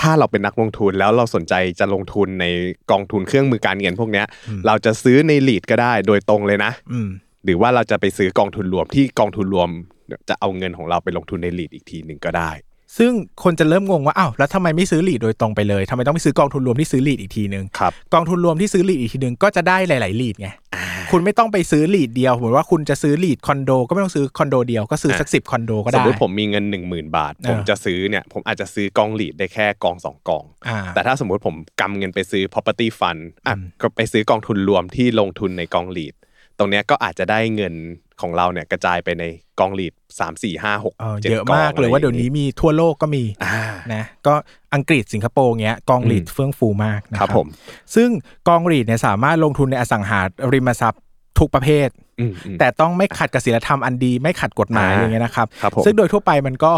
[0.00, 2.46] ถ้าเราเป็นนักลงทุนแล้วเราสนใจจะลงทุนใน
[2.90, 4.26] กองทุนเครื่องมือการเงินพวกเนี้ย
[4.66, 7.08] เราจะซื้อในลีดก็ได้โดยตรงเลยนะอืม
[7.44, 9.68] หรือว่าเราจะไปซื้อกองทุนรวมที่กองทุนรวม
[10.28, 12.50] จะเอาเงินของเราไปลงทุนในลีดอีกทีหนึ่งก็ได้
[12.98, 20.48] ซึ่งคนจะเริ่มงงว่าอ้าวแล้วทำไมไม่ซื้อลีดโดยตรงไปเลยทำไมต้องไปซื้อกองทุนรวมที่ซื้อลีดอีกทีหนึ่งครับกองทุนรวมที่ซื้อลีดอีกทีหนึ่งก็จะได้หลายๆลีดไง
[21.10, 36.14] คุณไม่ต้องไปซื้อลีดเดียวเหมือนว่าคุณจะซื้อลีดคอนโด ก็ไม่ต้องซื้อคอนโดเดียวก็ซื้อสักสิบคอนโดก็สมได้มติผมมีเงิน 1 0,000 บาทเออผมจะซื้อเนี่ยผมอาจจะซื้อกองลีดได้แค่กองสองกองอ่าแต่ถ้าสมมุติผมกำเงินไปซื้อ property fund อะก็ไปซื้อกองทุนรวมที่ลงทุนในกองลีด
[36.58, 37.74] ตรงเนี้ยก็อาจจะได้เงิน
[38.20, 39.24] ของเราเนี่ยกระจายไปใน
[39.60, 44.34] กองลีดสามสี่ห้าหกเออจ็ดเยอะกงมากเลยว่าเดี๋ยวนี้มีทั่วโลกก็มีอ่านะก็
[44.74, 47.46] อังกฤษสิงคโปร์เงี้ยกองลีดอืมเฟื่องฟูมากนะคครัรับบผม
[47.94, 48.08] ซึ่ง
[48.48, 50.20] กองลีดเนี่ยสามารถลงทุนในอสังหา
[50.52, 51.02] ริมทรัพย์
[51.38, 51.88] ทุกประเภท
[52.20, 56.72] อืมอืมแต่ต้องไม่ขัดกับศีลธรรมอันดี ไม่ขัดกฎหมายอ่าอะไรเงี้ยนะครับครับผมซึ่งโดยทั่วไปมันก็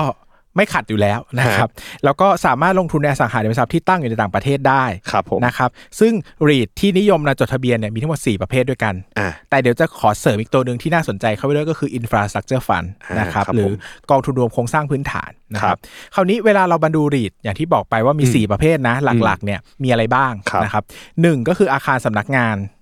[0.56, 1.68] ไม่ขัดอยู่แล้วนะครับ
[2.04, 6.12] แล้วก็สามารถลงทุนในอสังหาริมทรัพย์ที่ตั้งอยู่ในต่างประเทศได้ครับผมนะครับ ซึ่ง
[6.48, 13.74] รีดที่นิยมนะจดทะเบียนเนี่ยมีทั้งหมด 4 ประเภทด้วยกันอ่าแต่เดี๋ยวจะขอเสริมอีกตัวหนึ่งที่น่าสนใจเข้าไปด้วยก็คือ infrastructure fund อ่านะครับครับหรือผม
[14.10, 15.80] กองทุนรวมโครงสร้างพื้นฐานนะคครัรับบ
[16.14, 18.94] คราวนี้เวลาเราบรรดูรีดอย่างที่บอกไปว่ามีอืม4ประเภทนะ
[19.24, 20.84] หลักๆเนี่ยมีอะไรบ้างครับนะครับ
[21.22, 22.75] หนึ่งก็คืออาคารสำนักงานอืม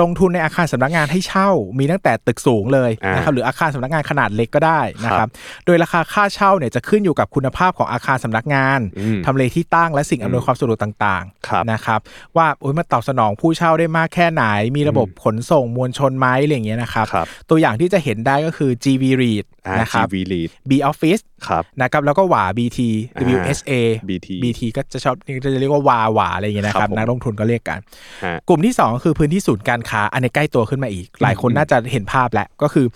[0.00, 5.30] ลงทุนในอาคารสำนักงานให้เช่า มีตั้งแต่ตึกสูงเลยอ่านนะครับหรืออาคารสำนักงานขนาดเล็กก็ได้นะคครัรับบ
[5.66, 12.00] โดยราคาค่าเช่าเนี่ยจะขึ้นอยู่กับคุณภาพของอาคารสำนักงานอืมทำเลที่ตั้งและสิ่งอำนวยความสะดวกต่างครับๆนะครับ
[12.36, 14.44] ว่าโอ้ยมันตอบสนองผู้เช่าได้มากแค่ไหน
[14.76, 22.78] มีระบบขนส่งมวลชนไหมอะไรอย่างเงี้ยนะครับครับตัวอย่างที่จะเห็นได้ก็คือ GV REIT อ่านะครับ GV lead B Office ครับนะครับแล้วก็หวา BT
[23.14, 23.72] อ่า WHABT
[24.08, 25.14] BT ก็จะชอบ
[25.44, 27.78] จะเรียกว่าวาหวาอะไรอย่างเงี้ยนะคครัรับบผมนักลงทุนก็เรียกกัน
[28.24, 32.86] ฮะกลุ่มที่2ก็คือพื้นที่ศูนย์การค้า อันนี้ใกล้ตัวขึ้นมาอีก หลายคนอืมน่าจะเห็นภาพแล้วก็คือ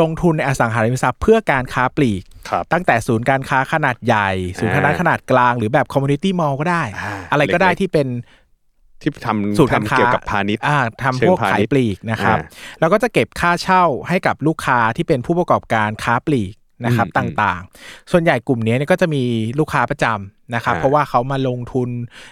[0.00, 8.08] ลงทุนในอสังหาริมทรัพย์เพื่อการค้าปลีกครับตั้งแต่ศูนย์การค้าขนาดใหญ่ ศูนย์การค้าอ่าขนาดกลาง หรือแบบ community mallอลก็ได้อ่าอะไรก็ได้เล็กๆที่เป็น
[9.02, 12.48] ที่ทำศูนย์การทำค้าเกี่ยวกับพาณิชย์อ่าทำเชิงพวกพาณิขายปลีกนะครับอ่า
[12.80, 16.52] แล้วก็จะเก็บค่าเช่าให้กับลูกค้าที่เป็นผู้ประกอบการค้าปลีก
[16.84, 19.22] นะครับอืมต่างๆ ส่วนใหญ่กลุ่มนี้เนี่ยก็จะมี
[19.58, 21.88] ลูกค้าประจำนะครับอ่าเพราะว่าเขามาลงทุน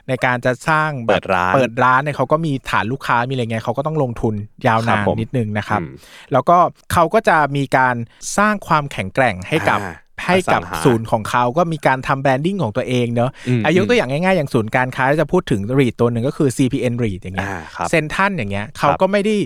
[0.08, 4.34] ในการจะสร้างแบบเปิดร้านเปิดร้านเนี่ยเขาก็มีฐานลูกค้ามีอะไรเงี้ยเขาก็ต้องลงทุน
[4.66, 5.92] ยาวนานครับผมนิดนึงนะครับอืม
[6.32, 6.56] แล้วก็
[6.92, 7.96] เขาก็จะมีการ
[8.38, 9.94] สร้างความแข็งแกร่งให้กับอ่า
[10.26, 19.36] ให้กับอสังหาศูนย์ของเขาก็มีการทำ branding ของตัวเองเนอะอืมอะยกตัวอย่างง่ายๆ อย่างศูนย์การค้าจะพูดถึง REIT ตัวหนึ่งก็คือ CPN รีดอย่างเงี้ยอ่าครับเซ็นทรัลอย่างเงี้ยเขาก็ไม่ได้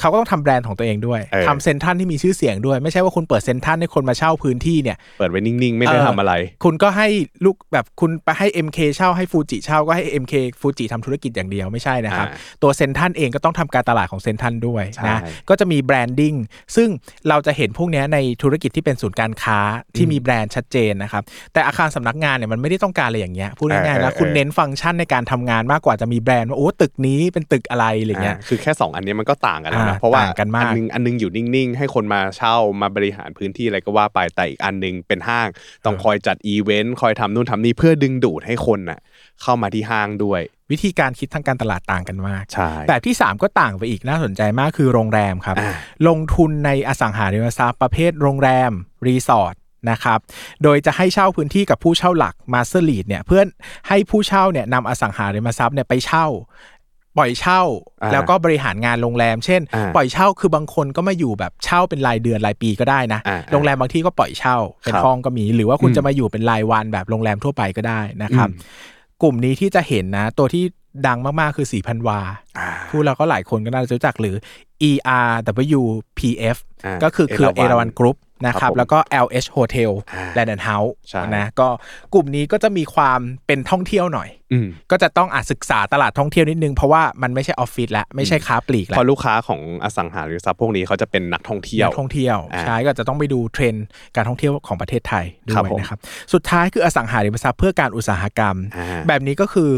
[0.00, 6.32] เขาก็ต้องทำแบรนด์ของตัวเองด้วยเออทำเซ็นทรัลที่มีชื่อเสียงด้วย ไม่ใช่ว่าคุณเปิดเซ็นทรัลให้คนมาเช่าพื้นที่เนี่ย เปิดไว้นิ่ง ๆ ไม่ได้เออทำอะไร
[6.64, 7.08] คุณก็ให้
[7.44, 16.34] ลูกแบบคุณไปให้ MK เช่าให้ฟูจิเช่าก็ให้ MK ฟูจิทำธุรกิจอย่างเดียวไม่ใช่นะครับอ่าตัวเซ็นทรัลเองก็ต้องทำการตลาดของเซ็นทรัลด้วยใช่นะก็จะมี branding
[16.76, 16.88] ซึ่ง
[17.28, 19.58] เราจะเห็นพวกเนี้ยในธุรกิจที่เป็นศูนย์การค้า
[19.96, 21.22] ที่มีแบรนด์ชัดเจนนะครับ
[21.52, 35.48] แต่อาคารสำนักงานเนี่ยมันไม่ได้ต้องการอะไรอย่างเงี้ยพูดง่ายๆนะคุณเน้นฟังก์ชันในการทำงานมากกว่าจะมีแบรนด์ว่าโอ้ตึกนี้เป็นตึกอะไรอะไรเงี้ยอ่าคือแค่สองอันเนี้ยมันก็ต่างกันแล้วนะอ่าเพราะว่าต่างกันมากอันนึงอันนึงอยู่นิ่งๆ ให้คนมาเช่ามาบริหารพื้นที่อะไรก็ว่าไปแต่อีกอันนึงเป็นห้าง
[35.84, 39.00] ต้องคอยจัดอีเวนต์คอยทำนู่นทำนี่เพื่อดึงดูดให้คนน่ะ
[39.42, 45.74] เข้ามาที่ห้างด้วย วิธีการคิดทางการตลาดต่างกันมากใช่แบบที่ 3 ก็ต่างไปอีกน่าสนใจมากคือโรงแรมครับอ่า
[46.08, 48.72] ลงทุนในอสังหาริมทรัพย์ประเภทโรงแรม
[49.06, 49.54] รีสอร์ท
[49.90, 50.18] นะครับ
[50.62, 53.42] โดยจะให้เช่าพื้นที่กับผู้เช่าหลัก master lease เนี่ยเพื่อ
[53.88, 56.26] ให้ผู้เช่าเนี่ยนำอสังหาริมทรัพย์เนี่ยไปเช่า
[57.18, 57.62] ปล่อยเช่า
[58.02, 70.64] อ่าแล้วก็บริหารงานโรงแรม เช่นอ่าปล่อยเช่าคือบางคนก็มาอยู่แบบเช่าเป็นรายเดือนรายปีก็ได้นะอ่าโรงแรมบางที่ก็ปล่อยเช่าเป็นครับห้องก็มี หรือว่าคุณอืมจะมาอยู่เป็นรายวันแบบโรงแรมทั่วไปก็ได้นะครับอืมกลุ่มนี้ที่จะเห็นนะ ตัวที่
[71.06, 72.20] ดังมากๆคือสีพันวา
[72.58, 74.36] อ่าพูดแล้วก็หลายคนก็น่าจะรู้จักหรือ
[74.90, 78.16] ERWPF อ่าก็คือเครือเอเอราวัณราวันกรุ๊ป
[78.46, 81.68] นะคครัรับบผมแล้วก็ LH Hotel อ่า Land and House ใช่นะก็
[82.14, 93.86] กลุ่มนี้ก็จะมีความเป็นท่องเที่ยวหน่อยอืมก็จะต้องอาจศึกษาตลาดท่องเที่ยวนิดนึง เพราะว่ามันไม่ใช่ออฟฟิศแล้วไม่ใช่ค้าปลีกเพแล้วราะลูกค้าของอสังหาริมทรัพย์พวกนี้เขาจะเป็นนักท่องเที่ยวนักท่องเที่ยวอ่าใช่ก็จะต้องไปดูเทรนด์
[94.16, 95.98] การท่องเที่ยวของประเทศไทยด้ครับวยผมนะครับ
[96.32, 99.70] สุดท้ายคืออสังหาริมทรัพย์เพื่อการอุตสาหกรรมอ่าแบบนี้ก็คือ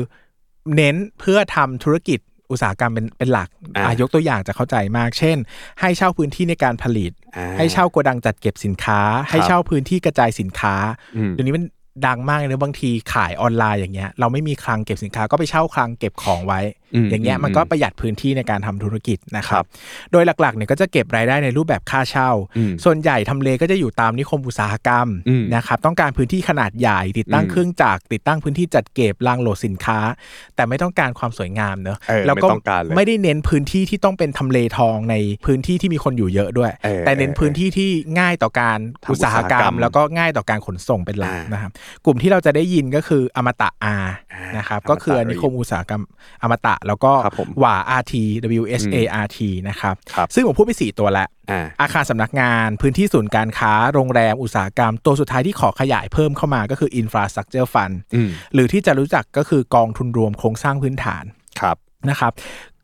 [0.77, 2.19] เน้นเพื่อทำธุรกิจ
[2.53, 5.37] อุตสาหกรรมเป็นเป็นหลักอ่าอะยกตัวอย่างจะเข้าใจมาก เช่น
[5.81, 9.01] ให้เช่าพื้นที่ในการผลิตอ่าให้เช่าโกดังจัดเก็บสินค้า
[9.31, 10.75] ให้เช่าพื้นที่กระจายสินค้า
[11.17, 11.65] อืมเดี๋ยวนี้มัน
[12.07, 16.61] ดังมากเลยนะบางทีขายออนไลน์อย่างเงี้ยเราไม่มีคลังเก็บสินค้าก็ไปเช่าคลังเก็บของไว้
[16.95, 19.67] อืมอย่างเงี้ยอืมมันก็ประหยัดพื้นที่ในการทำธุรกิจนะคครัรับบ
[20.13, 29.99] โดยหลักๆเนี่ยก็จะเก็บรายได้ในรูปแบบค่าเช่าอืมส่วนใหญ่ทำเลก็จะอยู่ตามนิคมอุตสาหกรรมอืมนะครับต้องการพื้นที่ขนาดใหญ่ ติดตั้งอืมเครื่องจักรติดตั้งพื้นที่จัดเก็บรางโหลดสินค้า
[30.57, 35.17] แต่ไม่ต้องการความสวยงามเนอะเออแล้วก็ไม่ต้องการเลยไม่ได้เน้นพื้นที่ที่ต้องเป็นทำเลทองใน
[35.47, 41.73] พื้นที่ที่มีคนอยู่เยอะด้วยเออแต่เน้นพื้นที่ที่ง่ายต่อการทำอุตสาหกรรอุตสาหกรรมมแล้วก็ง่ายต่อการขนส่งเป็นหลักอ่านนะครับ
[42.05, 43.97] กลุ่มที่เราจะได้ยินก็คืออมตะอาอ่า
[44.33, 46.03] นนะครับอมตะก็คือนิคมอุตสาหกรรม
[46.43, 48.15] อมตะ แล้วก็ครับผมหว่า RT
[48.61, 61.25] WSART นะครับครับซึ่งผมพูดไปสี่ตัวแล้วอ่าอาคารสำนักงานพื้นที่ศูนย์การค้า โรงแรมอุตสาหกรรม ตัวสุดท้ายที่ขอขยายเพิ่มเข้ามาก็คือ Infrastructure Fund อืมหรือที่จะรู้จักก็คือกองทุนรวมโครงสร้างพื้นฐาน
[61.61, 61.77] ครับ
[62.11, 62.33] นะครับ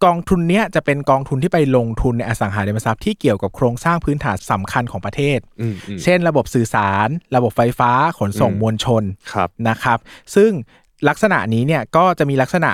[0.05, 9.99] กองทุนเนี้ยจะเป็นกองทุนที่ไปลงทุนในอสังหาริมทรัพย์ที่เกี่ยวกับโครงสร้างพื้นฐานสำคัญของประเทศอืมอืมเช่น ระบบสื่อสาร ระบบไฟฟ้าขนส่งอืมมวลชนครับนะครับ
[10.35, 10.51] ซึ่ง
[11.09, 12.73] ลักษณะนี้เนี่ยก็จะมีลักษณะ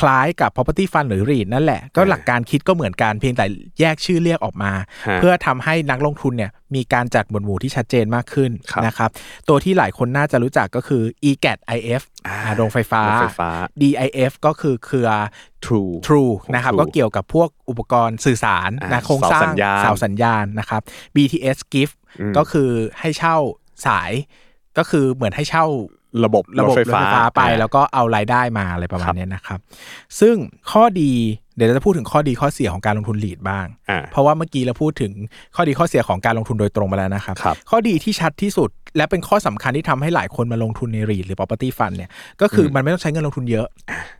[0.00, 3.44] คล้ายกับ property fund หรือ REIT นั่นแหละ ก็อ่าหลักการคิดก็เหมือนกันเพียงแต่
[3.80, 4.72] แยกชื่อเรียกออกมา
[5.08, 9.10] ฮะเพื่อทำให้นักลงทุนเนี่ยมีการจัดหมวดหมู่ที่ชัดเจนมากขึ้นครับนะครับ
[9.48, 13.50] ตัวที่หลายคนน่าจะรู้จักก็คือ EGAT IF อ่าอ่าโรงไฟฟ้าโรงไฟฟ้า
[13.82, 15.10] DIF ก็คือเครือ
[15.64, 20.82] True True ของนะครับ True ก็เกี่ยวกับพวกอุปกรณ์สื่อสารอ่านะโครงสร้างเสาสัญญาณเสาสัญญาณนะครับ
[21.16, 23.36] BTS Gift อืมก็คือให้เช่า
[23.86, 24.12] สาย
[24.78, 25.66] ก็คือเหมือนให้เช่า
[26.24, 27.02] ระบบระบบถรถไฟฟ้า
[27.34, 29.60] ไปอ่แล้วก็เอารายได้มาอะไรประมาครัณบเนี้ยนะครับ
[30.20, 30.36] ซึ่ง
[30.70, 31.12] ข้อดี
[31.56, 35.12] เดี๋ยวเราจะพูดถึงข้อดีข้อเสียของการลงทุนหลีดบ้างอ่าเพราะว่าเมื่อกี้เราพูดถึง
[35.56, 43.66] ข้อดีข้อเสียของการลงทุนโดยตรงไปแล้วนะครับครับข้อดีที่ชัดที่สุด และเป็นข้อสำคัญที่ทำให้หลายคนมาลงทุนในรีดหรือ property fund เนี่ยก็คืออมันไม่ต้องใช้เงินลงทุนเยอะ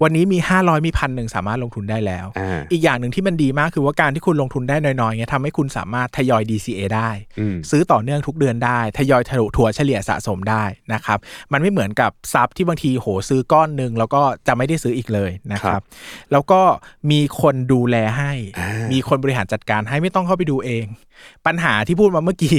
[0.03, 9.23] วันนี้มี 500 มีพันหนึ่งสามารถลงทุนได้แล้วอ่าอีกอย่างหนึ่งที่มันดีมากคือว่าการที่คุณลงทุนได้น้อยๆเนี่ยทำให้คุณสามารถทยอย DCA ได้อืมซื้อต่อเนื่องทุกเดือนได้ ทยอย
[9.57, 11.19] ถัวเฉลี่ยสะสมได้นะครับ
[11.53, 15.85] มันไม่เหมือนกับทรัพย์ที่บางทีโหซื้อก้อนหนึ่งแล้วก็จะไม่ได้ซื้ออีกเลยนะคครัรับบ
[16.33, 16.61] แล้วก็
[17.11, 20.85] มีคนดูแลให้อ่ามีมีคนบริหารจัดการให้ไม่ต้องเข้าไปดูเอง
[21.47, 22.57] ปัญหาที่พูดมาเมื่อกี้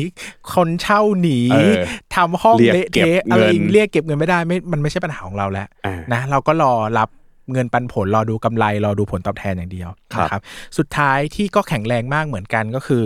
[0.53, 1.81] คนเช่าหนีเออ
[2.15, 7.09] ทำห้องเรียกเละเก็บเทะอะไรเงินเรียกเก็บเงินไม่ได้ไม่มันไม่ใช่ปัญหาของเราแล้วอ่านะเราก็รอรับ
[7.53, 10.41] เงินปันผลรอดูกำไรรอดูผลตอบแทนอย่างเดียวครับนะครับ
[10.77, 13.03] สุดท้ายที่ก็แข็งแรงมากเหมือนกันก็คือ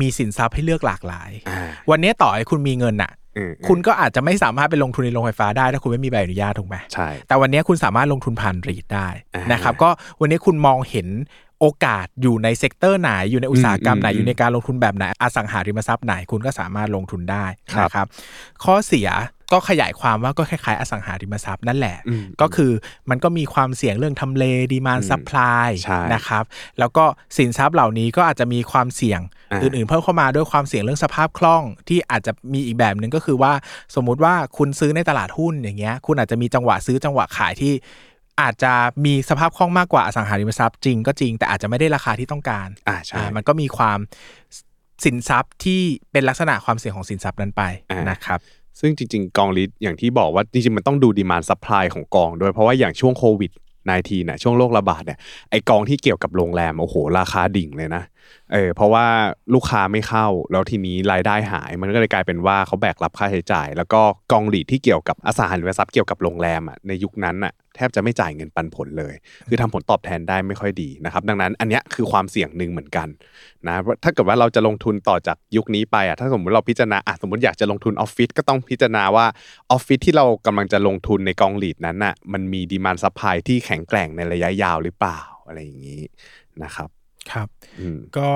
[0.00, 3.25] มีสินทรัพย์ให้เลือกหลากหลายอ่าวันนี้ต่อให้คุณมีเงินน่ะอืม
[3.68, 11.08] คุณก็อาจจะไม่สามารถไปลงทุนในโรงไฟฟ้าได้ ถ้าคุณไม่มีใบอนุญาตถูกไหมใช่ แต่วันนี้คุณสามารถลงทุนผ่านรีดได้อ่านนะครับ ก็วันนี้คุณมองเห็น
[11.60, 18.06] โอกาสอยู่ใน sector ไหน อยู่ในอุตสาหกรรมไหนอืมอยู่ในการลงทุนแบบไหน อสังหาริมทรัพย์ไหน คุณก็สามารถลงทุนได้ครับนะครับ
[18.64, 19.08] ข้อเสีย
[19.52, 22.72] ก็ขยายความว่าก็คล้ายๆ อสังหาริมทรัพย์นั่นแหละอืมก็คือ
[23.10, 26.44] มันก็มีความเสี่ยงเรื่องทำเล demand อืม supply ใช่นะครับ
[26.78, 27.04] แล้วก็
[27.36, 29.20] สินทรัพย์เหล่านี้ก็อาจจะมีความเสี่ยง
[29.52, 33.52] อ่าอื่นๆ เพิ่มเข้ามาด้วยความเสี่ยงเรื่องสภาพคล่อง ที่อาจจะมีอีกแบบหนึ่งก็คือว่า
[33.94, 37.72] สมมุติว่าคุณซื้อในตลาดหุ้นอย่างเงี้ย คุณอาจจะมีจังหวะซื้อจังหวะขายที่
[38.40, 38.72] อาจจะ
[39.04, 43.98] มีสภาพคล่องมากกว่าอสังหาริมทรัพย์จริงก็จริงแต่อาจจะไม่ได้ราคาที่ต้องการอ่าใช่อ่ามันก็มีความ
[45.04, 45.80] สินทรัพย์ที่
[46.12, 48.38] เป็นลักษณะความเสี่ยงของสินทรัพย์นั้นไปอ่านนะครับ
[48.80, 53.52] ซึ่งจริง ๆ กอง REIT อย่างที่บอกว่าจริงๆ มันต้องดู demand supply ของกองด้วยเพราะว่าอย่างช่วงโควิด
[53.90, 55.18] -19 น่ะช่วงโรคระบาดเนี่ย
[55.50, 58.02] ไอ้กองที่เกี่ยวกับโรงแรมโอ้โหราคาดิ่งเลยนะ
[58.52, 59.06] เออเพราะว่า
[59.54, 64.00] ลูกค้าไม่เข้าแล้วทีนี้รายได้หาย มันก็เลยกลายเป็นว่าเขาแบกรับค่าใช้จ่าย แล้วก็
[64.32, 69.14] กอง REIT ที่เกี่ยวกับอสังหาริมทรัพย์เกี่ยวกับโรงแรมอะในยุคนั้นอะแทบจะไม่จ่ายเงินปันผลเลย
[69.48, 73.08] คือทำผลตอบแทนได้ไม่ค่อยดีนะครับ ดังนั้นอันเนี้ยคือความเสี่ยงหนึ่งเหมือนกัน
[73.66, 79.26] นะถ้าเกิดว่าเราจะลงทุนต่อจากยุคนี้ไปอะถ้าสมมติเราพิจารณาอะสมมติอยากจะลงทุนออฟฟิศก็ต้องพิจารณาว่า
[79.70, 86.02] ออฟฟิศที่เรากำลังจะลงทุนในกอง REIT นั้นน่ะมันมี demand supply ที่แข็งแกร่งในระยะยาวหรือเปล่าอะไรอย่างนี้
[86.64, 86.88] นะครับ
[87.32, 87.48] ครับ
[87.80, 88.30] อืมก็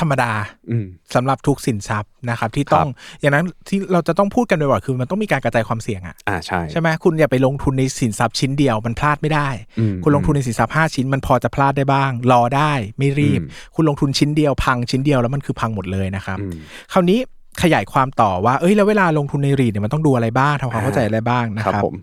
[0.00, 0.32] ธรรมดา
[0.70, 2.86] อืมสำหรับทุกสินทรัพย์นะครับ ที่ต้อง
[3.20, 9.48] อย่างนั้นที่เราจะต้องพูดกันบ่อยๆคือมันต้องมีการกระจายความเสี่ยงอะอ่าใช่ใช่ไหมคุณอย่าไปลงทุนในสินทรัพย์ชิ้นเดียวมันพลาดไม่ได้
[9.78, 16.52] อืมคุณลงทุนในสินทรัพย์ห้าชิ้นมันพอจะพลาดได้บ้าง รอได้ไม่รีบอืมคุณลงทุนชิ้นเดียวพังชิ้นเดียวแล้วมันคือพังหมดเลยนะครับอืม
[16.92, 17.18] คราวนี้
[17.62, 21.94] ขยายความต่อว่าเอ้ยแล้วเวลาลงทุนในรีดเนี่ยมันต้องดูอะไรบ้างทำความเข้าใจอะไรบ้างนะครับครับผม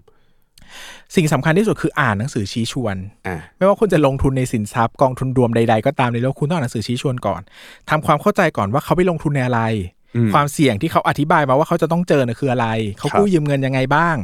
[1.15, 2.95] สิ่งสำคัญที่สุดคืออ่านหนังสือชี้ชวน
[3.27, 7.41] อ่าไม่ว่าคุณจะลงทุนในสินทรัพย์กองทุนรวมใด ๆ ก็ตามในโลกคุณต้องอ่านหนังสือชี้ชวนก่อน
[7.89, 9.61] ทำความเข้าใจก่อนว่าเขาไปลงทุนในอะไร
[10.15, 12.67] อืมความเสี่ยงที่เขาอธิบายมาว่าเขาจะต้องเจอน่ะคืออะไร
[12.97, 14.15] เขาครับกู้ยืมเงินยังไงบ้าง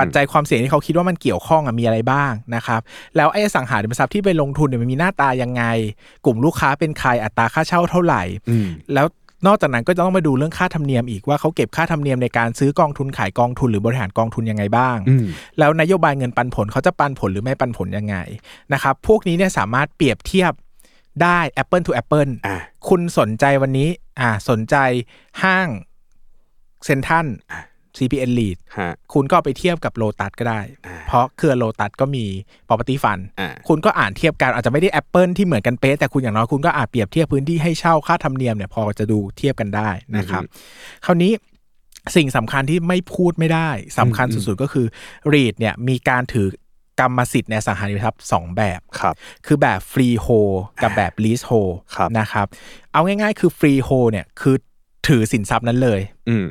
[0.00, 2.80] ปัจจัยความเสี่ยงที่เขาคิดว่ามันเกี่ยวข้องอะมีอะไรบ้างนะครับ
[3.16, 5.62] แล้วไอ้อสังหาริมทรัพย์ที่ไปลงทุนเนี่ยมันมีหน้าตายังไง
[6.24, 9.06] กลุ่มลูกค้าเป็นใครอัตราค่าเช่าเท่าไหร่อืมแล้ว
[9.46, 15.26] นอกจากนั้นก็จะต้องมาดูเรื่องค่าธรรมเนียมอีกว่าเขาเก็บค่าธรรมเนียมในการซื้อกองทุนขายกองทุนหรือบริหารกองทุนยังไงบ้างอืม
[15.58, 18.16] แล้วนโยบายเงินปันผลเขาจะปันผลหรือไม่ปันผลยังไง
[18.72, 20.52] นะครับพวกนี้เนี่ยสามารถเปรียบเทียบ
[21.22, 22.56] ได้ Apple to Apple อ่า
[22.88, 23.88] คุณสนใจวันนี้
[24.20, 24.76] อ่า สนใจ
[25.42, 25.68] ห้าง
[26.84, 27.26] เซ็นทรัล
[27.98, 32.24] CPN REIT ฮะคุณก็เอาไปเทียบกับโลตัสก็ได้อ่าเพราะเครือโลตัสก็มี
[32.68, 40.42] property fund อ่าคุณก็อ่านเทียบกันอาจจะไม่ได้ Apple ที่เหมือนกันเป๊ะแต่คุณอย่างน้อยคุณก็อาจเปรียบเทียบพื้นที่ให้เช่าค่าธรรมเนียมเนี่ยพอจะดูเทียบกันได้นะครับ
[41.04, 41.32] คราวนี้
[42.16, 44.86] สิ่งสำคัญที่ไม่พูดไม่ได้สำคัญสุดๆก็คือ
[45.32, 46.48] REIT เนี่ยมีการถือ
[47.00, 49.14] กรรมสิทธิ์ในอสังหาริมทรัพย์สองแบบครับ
[49.46, 50.26] คือแบบ freehold
[50.82, 51.52] กับแบบ leasehold
[51.96, 52.46] ครับนะครับ
[52.92, 54.56] เอาง่ายๆ คือ freehold เนี่ยคือ
[55.08, 56.46] ถือสินทรัพย์นั้นเลย อืม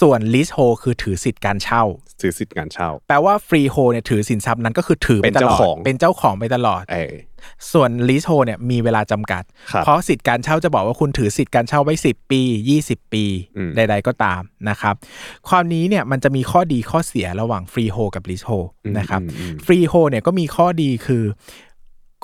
[0.00, 1.82] ส่วน leasehold คือถือสิทธิ์การเช่า
[2.20, 7.14] ซื้อสิทธิ์การเช่า แปลว่า freehold เนี่ยถือสินทรัพย์นั้นก็คือถือไปเป็นตเจ้าลอดของ เป็นเจ้าของไปตลอด เออ
[7.72, 9.42] ส่วน leasehold เนี่ยมีเวลาจำกัด
[9.72, 12.42] ครับเพราะสิทธิ์การเช่าจะบอกว่าคุณถือสิทธิ์การเช่าไว้ 10 ปี
[12.80, 13.24] 20 ปี
[13.56, 14.94] อืม ใด ๆ ก็ตามนะครับ
[15.48, 18.50] ความนี้เนี่ยมันจะมีข้อดีข้อเสียระหว่าง freehold กับ leasehold
[18.98, 21.24] นะครับอืมอืม freehold เนี่ยก็มีข้อดีคือ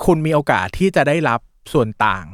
[0.05, 1.39] คุณมีโอกาสที่จะได้รับ
[1.73, 2.25] ส่วนต่าง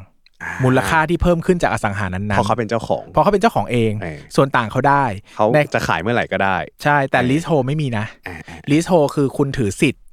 [0.64, 10.04] มูลค่าที่เพิ่มขึ้นจากอสังหานั้นๆเพราะเขาเป็นเจ้าของเพราะเขาเป็นเจ้าของเองเออส่วนต่างเขาได้เขาในจะขายเมื่อไหร่ก็ได้ ใช่แต่ leasehold ไม่มีนะอ่าอ่า leasehold คือคุณถือสิทธิ์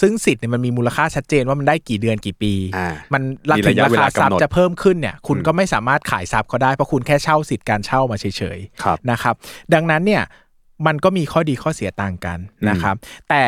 [0.00, 8.24] ซึ่งสิทธิ์เนี่ยมันมีมูลค่าชัดเจนว่ามันได้กี่เดือนกี่ปีอ่ามันรัมีถึระงยะราเวคาลากำหนดทรัพย์จะเพิ่มขึ้นเนี่ย คุณก็ไม่สามารถขายทรัพย์เขาได้เพราะคุณแค่เช่าสิทธิ์การเช่ามาเฉ
[8.56, 9.34] ยครับๆนะครับ
[9.74, 10.22] ดังนั้นเนี่ย
[10.86, 12.96] มันก็มีข้อดีข้อเสียต่างกันนะครับ
[13.28, 13.42] แต่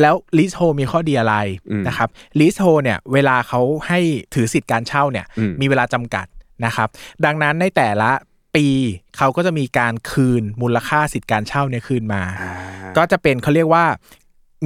[0.00, 1.36] แล้วลีสโฮมีข้อดีอะไร
[1.70, 2.08] อืมนะครับ
[2.40, 4.00] ลีสโฮเนี่ยเวลาเขาให้
[4.34, 6.26] ถือสิทธิ์การเช่าเนี่ยอืมมีเวลาจำกัด
[6.64, 6.88] นะครับ
[7.24, 8.10] ดังนั้นในแต่ละ
[8.54, 8.66] ปี
[9.16, 12.52] เขาก็จะมีการคืนมูลค่าสิทธิ์การเช่าเนี่ยคืนมาอ่า
[12.96, 13.84] ก็จะเป็นเขาเรียกว่า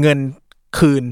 [0.01, 0.19] เงิน
[0.79, 1.05] คืน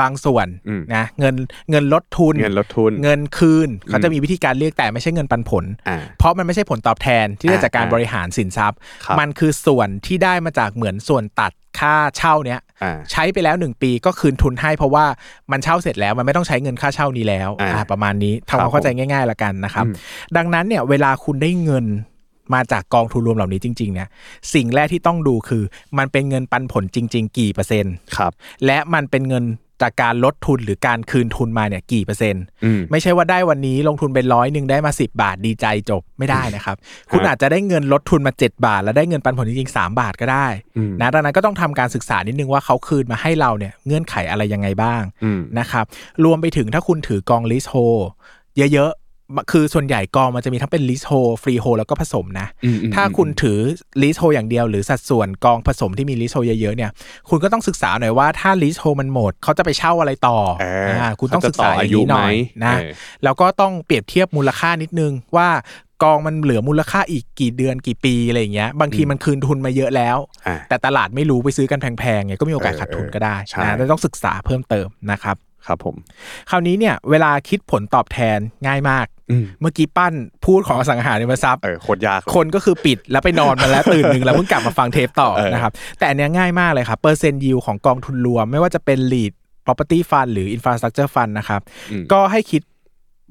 [0.00, 1.34] บางส่วนอืมนะเงิน
[1.70, 15.04] เงินลดทุน เงินลดทุน เงินคืนเขาจะมีวิธีการเรียกแต่ไม่ใช่เงินปันผลอ่าเพราะมันไม่ใช่ผลตอบแทนที่ได้อ่าจากการอ่าบริหารสินทรัพย์ครับมันคือส่วนที่ได้มาจากเหมือนส่วนตัดค่าเช่าเนี้ยอ่าใช้ไปแล้วหนึ่งปีก็คืนทุนให้เพราะว่า
[15.52, 19.94] มันเช่าเสร็จแล้วมันไม่ต้องใช้เงินค่าเช่านี้แล้วอ่าอ่าประมาณนี้ครับทำความเข้าใจง่ายๆละกันนะครับอืม
[20.36, 21.86] ดังนั้นเนี่ยเวลาคุณได้เงิน
[22.54, 24.08] มาจากกองทุนรวมเหล่านี้จริงๆเนี่ย
[24.54, 25.62] สิ่งแรกที่ต้องดูคือ
[25.98, 28.32] มันเป็นเงินปันผลจริง ๆ กี่เปอร์เซ็นต์ครับ
[28.66, 29.44] และมันเป็นเงิน
[29.82, 36.76] จากการลดทุนหรือการคืนทุนมาเนี่ยกี่เปอร์เซ็นต์อืมไม่ใช่ว่าได้วันนี้ลงทุนเป็นร้อยหนึ่งได้มา 10 บาทดีใจจบไม่ได้นะครับ
[37.10, 45.84] คุณอาจจะได้เงินลดทุนมา 7 บาท แล้วได้เงินปันผลจริงๆ 3 บาทก็ได้อืมนะดังนั้นก็ต้องทำการศึกษานิดนึงว่าเขาคืนมาให้เราเนี่ยเงื่อนไขอะไรยังไงบ้างอืมนะครับ
[46.24, 47.74] รวมไปถึงถ้าคุณถือกองลิสโฮ
[48.56, 49.07] เยอะๆ
[49.52, 53.58] คือส่วนใหญ่กองมันจะมีทั้งเป็น leasehold freehold แล้วก็ผสมนะอืมอืมถ้าคุณถือ
[54.02, 56.90] leasehold อย่างเดียวหรือสัดส่วนกองผสมที่มี leasehold เยอะๆเนี่ย
[57.28, 62.30] คุณก็ต้องศึกษาหน่อยว่าถ้า leasehold มันหมดเขาจะไปเช่าอะไรต่อเอออ่าคุณต้องศึกษาเขาจะต่อออาย่างยุนี้หน่อยไหม
[62.64, 62.90] นะเออ
[63.24, 65.48] แล้วก็ต้องเปรียบเทียบมูลค่านิดนึงว่า
[66.02, 70.16] กองมันเหลือมูลค่าอีกกี่เดือนกี่ปีอะไรอย่างเงี้ย บางทีมันคืนทุนมาเยอะแล้ว
[70.46, 75.36] อ่าแต่ตลาดไม่รู้ไปซื้อกันแพงๆเนี่ยก็มีโอกาสเออขาดทุนก็ได้ใช่นะแล้วต้องศึกษาเพิ่มเติมนะครับ
[75.68, 75.96] ครับผม
[76.50, 80.14] คราวนี้เนี่ยเวลาคิดผลตอบแทนง่ายมากอืมเมื่อกี้ปั้น
[80.44, 89.32] พูดของอสังหาริมทรัพย์เออโคตรยากเลยคนก็คือปิดแล้วไปนอนมาแล้วตื่นหนึ่งแล้วเพิ่งกลับมาฟังเทปต่อเออนะครับแต่อันเนี้ยง่ายมากเลยครับเปอร์เซ็นต์ยิวของกองทุนรวม ไม่ว่าจะเป็น REIT
[89.66, 91.60] property fund หรือ infrastructure fund นะครับ
[91.90, 92.62] อืมก็ให้คิด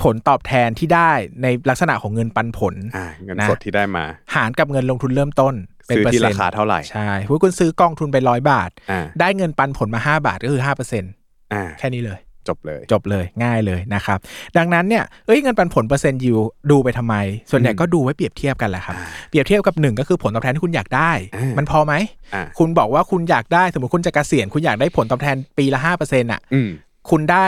[0.03, 1.11] ผลตอบแทนที่ได้
[1.43, 5.53] ในลักษณะของเงินปันผลอ่าเงินนะสดที่ได้มา หารกับเงินลงทุนเริ่มต้น
[5.87, 12.19] เป็นซื้อเปอร์ที่เซ็รานต์คาเท่าไหร่ใช่ถ้าคุณซื้อกองทุนไปร้อยบาทอ่าได้เงินปันผลมา 5 บาทก็คือ5%อ่าแค่นี้เลย
[12.49, 14.19] จบเลยจบเลยง่ายเลยนะครับ
[14.57, 16.37] ดังนั้นเนี่ยเอ้ยเงินปันผลเปอร์เซ็นต์ยิว
[16.71, 17.15] ดูไปทำไม
[17.51, 21.93] ส่วนใหญ่ก็ดูไว้เปรียบเทียบกันแหละครับอ่าเปรียบเทียบกับหนึ่งก็คือผลตอบแทนที่คุณอยากได้อ่ามัมันพอไหม
[22.33, 26.69] อ่าคุณบอกว่าคุณอยากได้ สมมติคุณจะเกษียณคุณอยากได้ผลตอบแทนปีละห้าเปอร์เซ็นต์อะอืม
[27.09, 27.45] คุณได้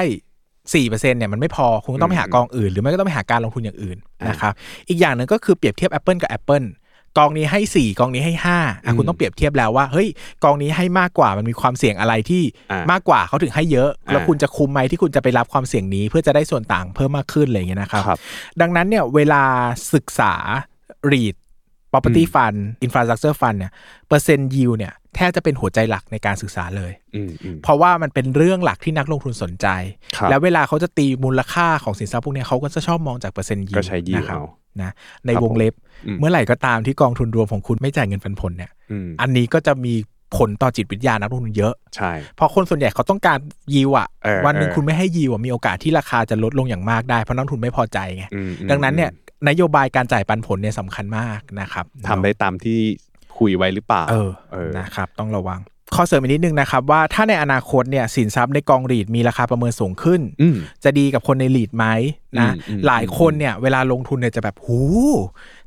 [0.74, 4.54] สี่เปอร์เซ็นต์เนี่ยมันไม่พอ คุณก็ต้องไปหาอืมกองอื่น หรือไม่ก็ต้องไปหาการลงทุนอย่างอื่นอ่านนะครับ
[4.90, 6.66] อีกอย่างหนึ่งก็คือเปรียบเทียบ Apple กับ Apple
[7.20, 10.08] กองนี้ให้สี่กองนี้ให้ห้าอะคุณต้องเปรียบเทียบแล้วว่าเฮ้ย
[10.44, 18.20] กองนี้ให้มากกว่ามันมีความเสี่ยงอะไรที่อ่ามมากกว่าเขาถึงให้เยอะ แล้วอ่าคุณจะคุมไหมที่คุณจะไปรับความเสี่ยงนี้ เพื่อจะได้ส่วนต่างเพิ่มมากขึ้นอะไรอย่างเงี้ยนะครับครับ
[18.62, 19.44] ดังนั้นเนี่ยเวลา
[19.94, 20.34] ศึกษา
[21.12, 21.36] REIT
[21.92, 23.72] property fund infrastructure fund เนี่ย
[24.08, 29.68] เปอร์เซ็นต์ yield เนี่ยแทบจะเป็นหัวใจหลักในการศึกษาเลยอืมอืมเพราะว่ามันเป็นเรื่องหลักที่นักลงทุนสนใจ
[30.18, 34.46] ครับแล้วเวลาเขาจะตีมูลค่าของสินทรัพย์พวกเนี้ยเขาก็จะชอบมองจากเปอร์เซ็นต์ yield ก็ใช้ yield นะครับเอา
[34.82, 34.92] นะ
[35.26, 35.74] ในครับวงเล็บ
[36.06, 39.94] อืมเมื่อไหร่ก็ตามที่กองทุนรวมของคุณไม่จ่ายเงินปันผลเนี่ยอืมอันนี้ก็จะมี
[40.38, 43.40] ผลต่อจิตวิทยานักลงทุนเยอะใช่เพราะคนส่วนใหญ่เขาต้องการ
[43.74, 49.12] ยิวอะเออวันหนึ่งเออคุณไม่ให้ยิวอะมีโอกาสที่ราคาจะลดลงอย่างมากได้เพราะนักลงทุนไม่พอใจไงอืมอืมดังนั้นเนี่ย
[49.50, 52.80] นโยบายการจ่ายปันผลเนี่ยสำคัญมากนะครับทำได้ตามที่
[53.38, 55.60] คุยไว้หรือเปล่า เออเออนะครับ ต้องระวัง
[55.96, 61.86] ข้อเสริมอีกนิดนึงนะครับว่าถ้าในอนาคตเนี่ยสินทรัพย์ในกองรีดมีราคาประเมินสูงขึ้นอืมจะดีกับคนในลีดไหม
[62.40, 64.80] นะอืมอืมหลายคนเนี่ยเวลาลงทุนเนี่ยจะแบบหู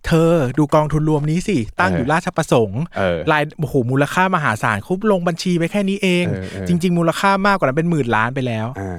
[0.06, 8.98] เธอดูกองทุนรวมนี้สิ ตั้งเอออยู่ราชประสงค์เออรายโอ้โหมูลค่ามหาศาลเขาลงบัญชีไว้แค่นี้เองเออเออจริง ๆ มูลค่ามากกว่านั้นเป็นหมื่นล้านไปแล้วอ่า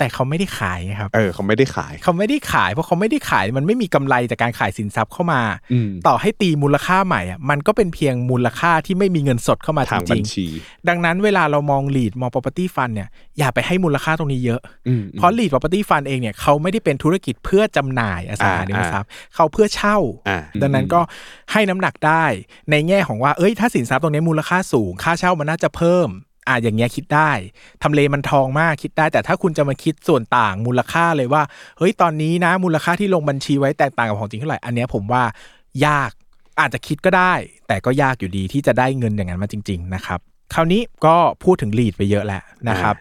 [0.00, 5.42] แต่เขาไม่ได้ขายไงครับ เออเขาไม่ได้ขาย เขาไม่ได้ขายเพราะเขาไม่ได้ขายมันไม่มีกำไรจากการขายสินทรัพย์เข้ามา
[5.72, 19.96] อืมต่อให้ตีมูลค่าใหม่อะมันก็เป็นเพียงมูลค่าที่ไม่มีเงินสดเข้ามาจทางบัริญงชีๆดังนั้นเวลาเรามอง lead มอง property fund เนี่ยอย่าไปให้มูลค่าตรงนี้เยอะอืมเพราะ lead property fund เองเนี่ยเขาไม่ได้เป็นธุรกิจเพื่อจำหน่ายอสังหาริมทรัพย์เขาเพื่อเช่า
[20.28, 21.00] อ่าดังนั้นก็
[21.52, 22.24] ให้น้ำหนักได้
[22.70, 26.08] ในแง่ของว่าเอ้ยถ้าสินทรัพย์ตรงนี้มูลค่าสูง ค่าเช่ามันน่าจะเพิ่ม
[26.50, 27.30] อ่าอย่างเงี้ยคิดได้
[27.82, 31.42] ทำเลมันทองมากคิดได้ แต่ถ้าคุณจะมาคิดส่วนต่างมูลค่าเลยว่า
[31.78, 35.22] เฮ้ยตอนนี้นะมูลค่าที่ลงบัญชีไว้แตกต่างกับของจริงเท่าไหร่อันเนี้ยผมว่า
[35.86, 36.10] ยาก
[36.60, 37.32] อาจจะคิดก็ได้
[37.68, 40.20] แต่ก็ยากอยู่ดีที่จะได้เงินอย่างนั้นมาจริง ๆ นะครับ
[40.54, 42.94] คราวนี้ก็พูดถึงลีดไปเยอะแล้วนะครับ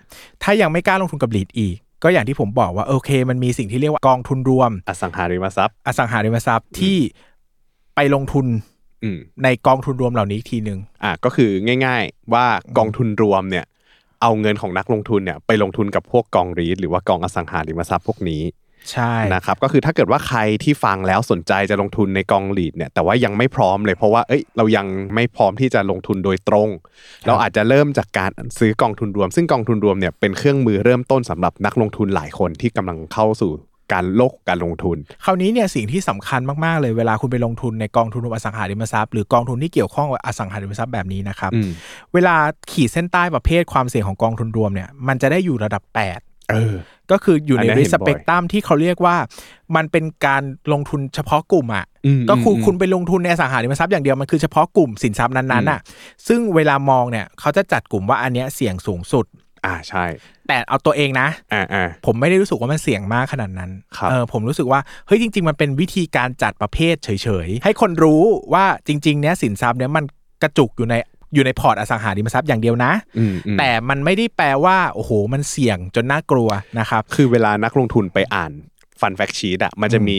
[0.43, 6.97] ถ้ายังไม่กล้าลงทุนกับลีดอีก ก็อย่างที่ผมบอกว่าโอเค มันมีสิ่งที่เรียกว่ากองทุนรวม อสังหาริมทรัพย์ อสังหาริมทรัพย์ที่
[7.95, 8.78] ไปลงทุนอืม
[9.43, 11.49] ในกองทุนรวมเหล่านี้อีกทีหนึ่งอะก็คือ
[11.85, 12.45] ง่าย ๆ ว่า
[12.77, 13.65] กองทุนรวมเนี่ย
[14.21, 18.43] เอาเงินของนักลงทุนเนี่ยไปลงทุนกับพวกกองรีทหรือว่ากองอสังหาริมทรัพย์พวกนี้
[18.91, 24.85] ใช่นะครับก็คือถ้าเกิดว่าใครที่ฟังแล้วสนใจจะลงทุนในกองลีดเนี่ยแต่ว่ายังไม่พร้อมเลยเพราะว่าเอ้ยเรายัง
[25.15, 26.69] ไม่พร้อมที่จะลงทุนโดยตรง
[27.27, 33.51] เราอาจจะเริ่มจากการซื้อกองทุนรวม ซึ่งกองทุนรวมเนี่ยเป็นเครื่องมือเริ่มต้นสำหรับนักลงทุนหลายคนที่กำลังเข้าสู่
[33.93, 41.69] การโลกการลงทุน คราวนี้เนี่ยสิ่งที่สำคัญมาก ๆ เลยเวลาคุณไปลงทุนในกองทุนรวมอสังหาริมทรัพย์หรือกองทุนที่เกี่ยวข้องกับอสังหาริมทรัพย์แบบนี้นะครับอืม
[42.13, 42.35] เวลา
[42.71, 46.75] ขีดเส้นใต้ประเภทความเสี่ยงของกองทุนรวมเนี่ยมันจะได้อยู่ระดับ 8 เออ
[47.11, 49.15] ก็คืออยู่ในอันเนี้ยเห็รินสบ่อยเปกตัมที่เขาเรียกว่า
[49.75, 55.79] มันเป็นการลงทุนเฉพาะกลุ่มอะอืมก็คืออมคุณไปลงทุนในอสังหาริมทรัพย์อย่างเดียวมันคือเฉพาะกลุ่มสินทรัพย์นั้นๆอะ
[56.27, 59.25] ซึ่งเวลามองเนี่ยเขาจะจัดกลุ่มว่าอันเนี้ยเสี่ยงสูงสุด
[59.65, 60.05] อ่าใช่
[60.49, 67.09] แต่เอาตัวเองนะอ่าอ่าผมไม่ได้รู้สึกว่ามันเสี่ยงมากขนาดนั้นครับเออผมรู้สึกว่าเฮ้ยจริง ๆ มันเป็นวิธีการจัดประเภทเฉ
[67.45, 68.23] ยๆ ให้คนรู้
[68.53, 70.03] ว่าจริงๆเนี้ยสินทรัพย์เนี้ยมัน
[70.43, 70.95] กระจุกอยู่ใน
[71.33, 78.51] อยู่ในพอร์ตอสังหาริมทรัพย์อย่างเดียวนะอืมอืมแต่มันไม่ได้แปลว่า โอ้โห มันเสี่ยงจนน่ากลัวนะครับ คือเวลานักลงทุนไปอ่าน
[79.01, 80.17] fund fact sheet อะมันจะมี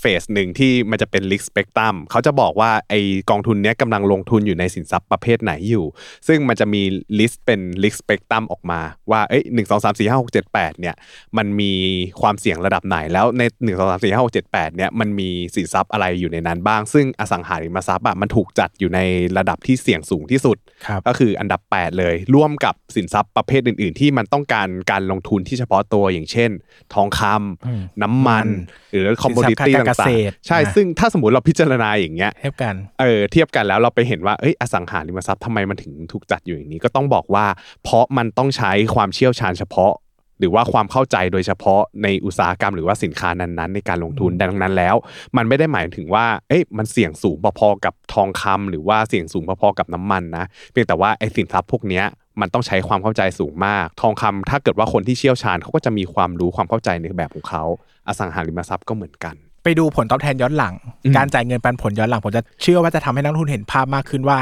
[0.00, 2.94] เพจหนึ่งที่มันจะเป็น risk spectrum เขาจะบอกว่าไอ
[3.30, 5.84] กองทุนเนี้ยกำลังลงทุนอยู่ในสินทรัพย์ประเภทไหนอยู่
[6.28, 6.82] ซึ่งมันจะมี
[7.18, 8.80] list เป็น risk spectrum ออกมา
[9.10, 10.94] ว่าเอ้ยหนึ่งสองสามสี่ห้าหกเจ็ดแปดเนี่ย
[11.36, 11.72] มันมี
[12.20, 19.00] ความเสี่ยงระดับไหนแล้วในหนึ่งสองสามสี่ห้าหกเจ็ดแปดเนี่ยมันมีสินทรัพย์อะไรอยู่ในนั้นบ้าง ซึ่งอสังหาริมทรัพย์อะมันถูกจัดอยู่ใน
[19.38, 26.50] ระดับที่เสี่ยงสูงที่สุดครับก็คืออันดับ 8 เลย ร่วมกับสินทรัพย์ประเภทอื่น ๆ ที่มันต้องการการลงทุนที่เฉพาะตัวอย่างเช่น
[26.94, 28.46] ทองคำอืมน้ำมัน
[28.90, 37.46] หรือคอมสิมูนนิทรัพย์ตี้การเกต่าษงตรๆใช่นะซึ่งถ้าสมมติเราพิจารณาอย่างเงี้ยเทียบกันเออเทียบกันแล้วเราไปเห็นว่าเอ้ยอสังหาริมทรัพย์ทำไมมันถึงถูกจัดอยู่อย่างนี้ก็ต้องบอกว่า
[37.82, 39.94] เพราะมันต้องใช้ความเชี่ยวชาญเฉพาะ
[40.40, 44.96] หรือว่าความเข้าใจโดยเฉพาะในอุตสาหกรรมหรือว่าสินค้านั้นๆ ในการลงทุนดังนั้นแล้ว
[45.36, 52.04] มันไม่ได้หมายถึงว่าเอ้ยมันเสี่ยงสูงพอๆกับทองคำหรือว่าเสี่ยงสูงพอๆกับน้ำมันนะเพียงแต่ว่าไอ้สินทรัพย์พวกเนี้ย
[52.40, 57.64] มันต้องใช้ความเข้าใจสูงมาก ทองคำถ้าเกิดว่าคนที่เชี่ยวชาญเขาก็จะมีความรู้ความเข้าใจในแบบของเขา
[58.08, 64.38] อสังหาริมทรัพย์ก็เหมือนกัน ไปดูผลตอบแทนย้อนหลังอืมการจ่ายเงินปันผลย้อนหลังผมจะเชื่อว่าจะทำให้นักลงทุนเห็นภาพมากขึ้นว่า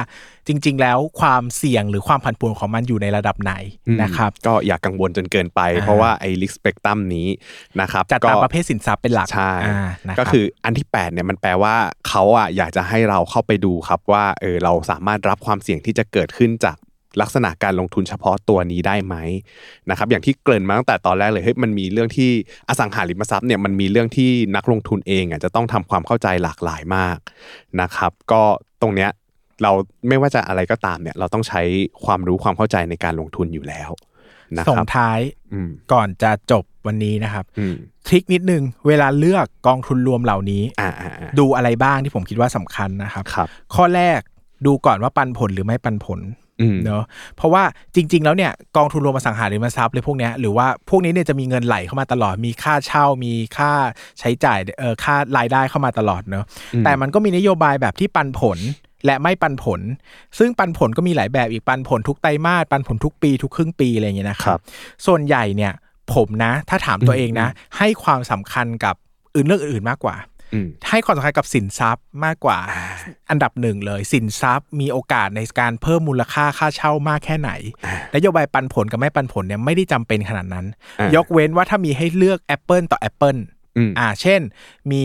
[0.48, 3.52] จริง ๆ แล้วความเสี่ยงหรือความผันผวนของมันอยู่ในระดับไหน
[4.02, 7.28] นะครับก็อย่ากกังวลจนเกินไปอ่าเพราะว่าไอ้ลิกสเปกตรัมนี้
[7.80, 11.74] นะครับจัดตามประเภทสินทรัพย์เป็นหลักใช่อ่านะรับก็คืออันที่8เนี่ยมันแปลว่า
[12.08, 16.76] เขาอะอยากจะให้เราเข้าไปดูครับว่าเออเราสามารถรับความเสี่ยงที่จะเกิดขึ้นจาก
[17.20, 19.14] ลักษณะการลงทุนเฉพาะตัวนี้ได้ไหม
[19.90, 22.30] นะครับอย่างที่เกริ่นมาตั้งแต่ตอนแรกเลยเฮ้ยมันมีเรื่องที่
[22.68, 27.18] อสังหาริมทรัพย์เนี่ยมันมีเรื่องที่นักลงทุนเองอะจะต้องทำความเข้าใจหลากหลายมาก
[27.80, 28.42] นะครับ ก็
[28.82, 29.10] ตรงเนี้ย
[29.62, 29.72] เรา
[30.08, 31.62] ไม่ว่าจะอะไรก็ตามเนี่ย เราต้องใช้
[32.04, 33.90] ความรู้ความเข้าใจในการลงทุนอยู่แล้ว
[34.56, 35.18] นะส่คงรับท้าย
[35.52, 37.74] อืมก่อนจะจบวันนี้นะครับอืม
[38.06, 44.20] ทริคนิดนึง เวลาเลือกกองทุนรวมเหล่านี้อ่าอ่าอ่าดูอะไรบ้างที่ผมคิดว่าสำคัญนะครับครับข้อแรก
[44.66, 46.47] ดูก่อนว่าปันผลหรือไม่ปันผลอืม
[46.84, 47.02] เนอะ
[47.36, 47.62] เพราะว่า
[47.94, 53.72] จริง ๆ แล้วเนี่ยกองทุนรวมอสังหาริมทรัพย์เลยพวกเนี้ยหรือว่าพวกนี้เนี่ยจะมีเงินไหลเข้ามาตลอดมีค่าเช่ามีค่า
[54.18, 56.44] ใช้จ่ายเอ่อค่ารายได้เข้ามาตลอดเนอะ
[56.84, 58.58] แต่มันก็มีนโยบายแบบที่ปันผล
[59.06, 59.80] และไม่ปันผล
[60.38, 64.62] ซึ่งปันผลก็มีหลายแบบอีกปันผลทุกไตรมาสปันผลทุกปีทุกครึ่งปีอะไรอย่างเงี้ยนะคครัรับบ
[65.06, 65.72] ส่วนใหญ่เนี่ย
[66.14, 67.48] ผมนะ ถ้าถามตัวเองนะ
[67.78, 68.94] ให้ความสำคัญกับ
[69.34, 70.37] อื่นเรื่องอื่นมากกว่าอืม
[70.88, 72.58] ให้ความสำคัญกับสินทรัพย์มากกว่า
[73.30, 77.50] อันดับหนึ่งเลย สินทรัพย์มีโอกาสในการเพิ่มมูลค่าค่าเช่ามากแค่ไหน
[78.14, 80.66] นโยบายปันผลกับไม่ปันผลเนี่ยไม่ได้จำเป็นขนาดนั้น
[81.00, 83.38] อ่ายยกเว้นว่าถ้ามีให้เลือก Apple ต่อ Apple
[83.76, 84.40] อืมอ่า เช่น
[84.90, 85.02] มี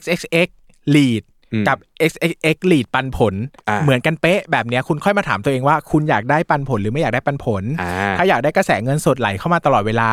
[0.00, 0.48] XXX
[0.94, 1.22] lead
[1.52, 1.78] อืมกับ
[2.10, 3.34] XXX lead ปันผล
[3.68, 10.10] อ่าเหมือนกันเป๊ะแบบเนี้ยคุณค่อยมาถามตัวเองว่า คุณอยากได้ปันผลหรือไม่อยากได้ปันผลอ่าถ้าอยากได้กระแสเงินสดไหลเข้ามาตลอดเวลา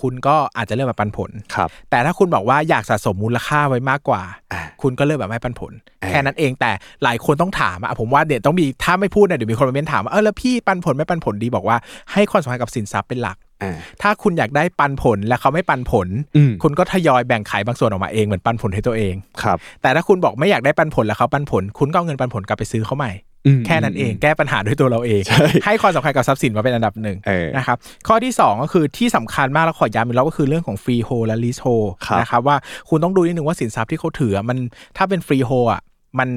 [0.00, 4.22] คุณก็อาจจะเลือกแบบปันผลครับ แต่ถ้าคุณบอกว่าอยากสะสมมูลค่าไว้มากกว่า
[4.52, 5.72] อ่าคุณก็เลือกแบบไม่ปันผล
[6.02, 6.70] อ่าแค่นั้นเองแต่
[7.04, 11.76] หลายคนต้องถามอะผมว่าเดี๋ยวต้องมีถ้าไม่พูดเนี่ยเดี๋ยวมีคนมาเม้นถามว่าเออแล้วพี่ปันผลไม่ปันผลดีบอกว่า
[12.12, 23.33] ให้ความสำคัญกับสินทรัพย์เป็นหลักอ่าถ้าคุณอยากได้ปันผลและเขาไม่ปันผลอืมคุณก็ทยอยแบ่งขายบางส่วนออกมาเองเหมือนปันผลให้ตัวเองครับ แต่ถ้าคุณบอกไม่อยากได้ปันผลแล้วเขาปันผล คุณก็เอาเงินปันผลกลับไปซื้อเขาใหม่อืม
[23.66, 27.76] แค่นั้นเองแก้ปัญหาด้วยตัวเราเองใช่ให้ความสำคัญกับทรัพย์สินมาเป็นอันดับหนึ่งเออนะครับ
[28.08, 31.66] ข้อที่ 2 ก็คือที่สำคัญมากแล้วขอย้ำอีกแล้วก็คือเรื่องของ freehold และ leasehold
[32.06, 32.56] ครับนะครับว่า
[32.88, 34.58] คุณต้องดูนิดนึงว่าสินทรัพย์ที่เขาถือมัน
[34.96, 35.82] ถ้าเป็น freehold อะ
[36.18, 36.28] มัน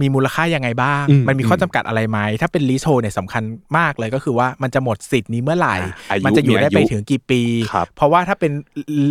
[0.00, 3.42] มีมูลค่ายังไงบ้างอืมมันมีข้อจำกัดอะไรไหม ถ้าเป็น leasehold เนี่ยสำคัญ
[3.78, 5.76] มากเลยก็คือว่ามันจะหมดสิทธิ์นี้เมื่อไหร่
[6.10, 7.42] อายุมันจะอยู่ได้มีอายุไปถึงกี่ปี
[7.72, 8.52] ครับเพราะว่าถ้าเป็น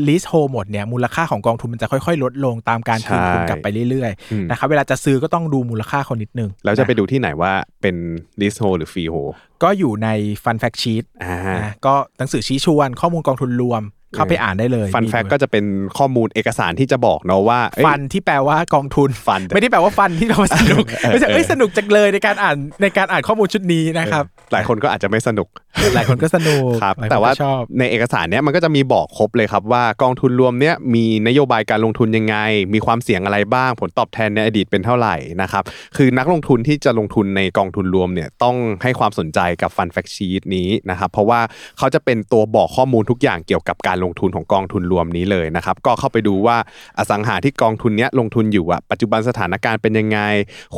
[0.07, 7.95] leasehold หมดเนี่ยมูลค่าของกองทุนมันจะค่อยๆ ลดลงตามการคืนทุนใช่กลับไปเรื่อยอืมๆนะครับเวลาจะซื้อก็ต้องดูมูลค่าเขานิดนึง แล้วจะไปนดูที่ไหนว่าเป็น
[8.41, 9.15] leasehold หรือ freehold
[9.63, 10.09] ก็อยู่ใน
[10.43, 13.81] fund fact sheet อ่านะก็หนังสือชี้ชวนข้อมูลกองทุนรวม
[14.15, 15.65] เข้าไปอ่านได้เลย fund มี fact ก็จะเป็น
[15.97, 25.47] ข้อมูลเอกสารที่จะบอกเนาะว่าเอ้ย fund ที่แปลว่ากองทุน fund ไม่ได้แปลว่า fun ที่แปลว่าสนุกเออไม่ใช่เออเอ้ยสนุกจังเลยในการอ่านในการอ่านข้อมูลชุดนี้นะครับหลายคนก็อาจจะไม่สนุก
[25.95, 32.35] หลายคนก็สนุกครับหลยคนแต่ว่าก็ชอบในเอกสารเนี้ยมันก็จะมีบอกครบเลยครับว่ากองทุนรวมเนี้ยมีนโยบายการลงทุนยังไง
[32.73, 35.63] มีความเสี่ยงอะไรบ้าง ผลตอบแทนในอดีตเป็นเท่าไหร่นะครับ
[35.97, 41.39] คือนักลงทุนที่จะลงทุนในกองทุนรวมเนี่ยต้องให้ความสนใจกับฟันแฟกชีตนี้นะครับเพราะว่า
[41.77, 46.57] เขาจะเป็นตัวบอกข้อมูลทุกอย่างเกี่ยวกับการลงทุนของกองทุนรวมนี้เลยนะครับ ก็เข้าไปดูว่า
[46.97, 50.19] อสังหาที่กองทุนเนี้ยลงทุนอยู่อะปัจจุบันสถานการณ์เป็นยังไง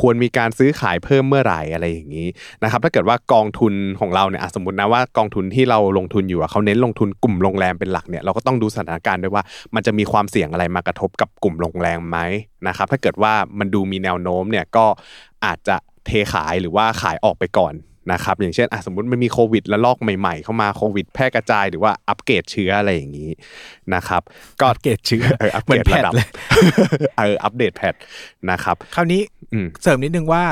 [0.00, 2.28] ควรมีการซื้อขายเพิ่มเมื่อไหร่อะไรอย่างนี้
[2.62, 9.42] นะครับ ถ้าเกิดว่ากองทุนของเราเนี่ยสมมตินะว่ากองทุนที่เราลงทุนอยู่อะเขาเน้นลงทุนกลุ่มโรงแรมเป็นหลักเนี่ยเราก็ต้องดูสถานการณ์ด้วยว่า
[9.74, 12.18] มันจะมีความเสี่ยงอะไรมากระทบกับกลุ่มโรงแรมไหม
[12.68, 14.86] นะครับถ้าเกิดว่ามันดูมีแนวโน้มเนี่ยก็
[15.44, 17.74] อาจจะเทขายหรือว่าขายออกไปก่อน
[18.12, 23.30] นะครับอย่างเช่นอะสมมติมันมีโควิดระลอกใหม่ ๆ เข้ามาโควิด แพร่กระจายหรือว่าอัปเกรดเชื้ออะไรอย่างนี้
[23.94, 24.22] นะครับ
[24.60, 26.28] ก็อัปเกรดเชื้อเอออัปเหมืเกรอนดแพทระดับเลย
[27.18, 27.94] เออ update patch
[28.50, 29.20] นะครับคราวนี้
[29.52, 30.44] อืมเสริมนิดนึงว่า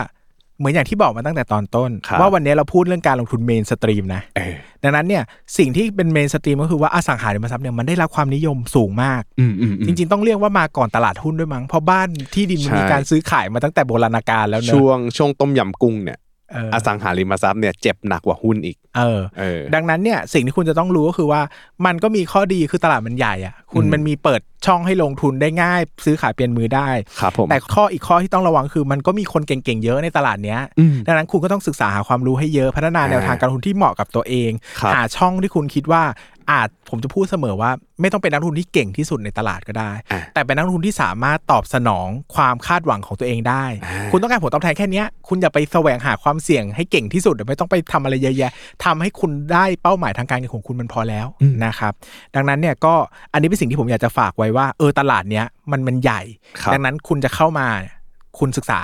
[0.59, 5.23] เหมือนอย่างที่บอกมาตั้งแต่ตอนต้นครับว่าวันนี้เราพูดเรื่องการลงทุน mainstream นะเออดังนั้นเนี่ย
[5.59, 21.41] สิ่งที่เป็นเมนสตรีมก็คือว่าอสังหาริมทรัพย์เนี่ยมันได้รับความนิยมสูงมากอืมอืมอืมจริง ๆ ต้องเรียกว่ามาก่อนตลาดหุ้นด้วยมั้งเพราะบ้านที่ดินมันใช่มีการซื้อขายมาตั้งแต่โบราณกาลแล้วเนอะช่วงช่วงต้มยำกุ้งเนี่ยเอออสังหาริมทรัพย์เนี่ยเจ็บหนักกว่าหุ้นอีก เออเออ ดังนั้นเนี่ยสิ่งที่คุณจะต้องรู้ก็คือว่า
[21.87, 26.89] มันก็มีข้อดีคือตลาดมันใหญ่อะคุณอืมมันมีเปิดช่องให้ลงทุนได้ง่าย ซื้อขายเปลี่ยนมือได้
[27.21, 36.03] ครับผมแต่ข้ออีกข้อที่ต้องระวังคือมันก็มีคนเก่งๆเยอะในตลาดเนี้ยอืมดังนั้นคุณก็ต้องศึกษาหาความรู้ให้เยอะพัฒนาอ่าแนวทางการลงทุนที่เหมาะกับตัวเองครับหาช่องที่คุณคิดว่า
[36.51, 37.71] อาจผมจะพูดเสมอว่า
[38.01, 48.51] ไม่ต้องเป็นนักลงทุนที่เก่งที่สุดในตลาดก็ได้อะแต่เป็นนักลงทุนที่สามารถตอบสนองความคาดหวังของตัวเองได้อ่าคุณต้องการผลตอบแทนแค่เนี้ยคุณอย่าไปแสวงหาความเสี่ยงให้เก่งที่สุดไม่ต้องไปทำอะไรเยอะแยะ
[48.85, 51.27] ทำให้คุณได้เป้าหมายทางการเงินของคุณมันพอแล้ว
[51.65, 51.93] นะครับ
[52.35, 52.95] ดังนั้นเนี่ยก็
[53.33, 56.21] อันนี้เป็นสิ่งที่ผมอยากจะฝากไว้ว่าเออตลาดเนี้ยมันมันใหญ่
[56.63, 57.95] ครับดังนั้นคุณจะเข้ามาเนี่ย
[58.39, 58.81] คุณศึกษา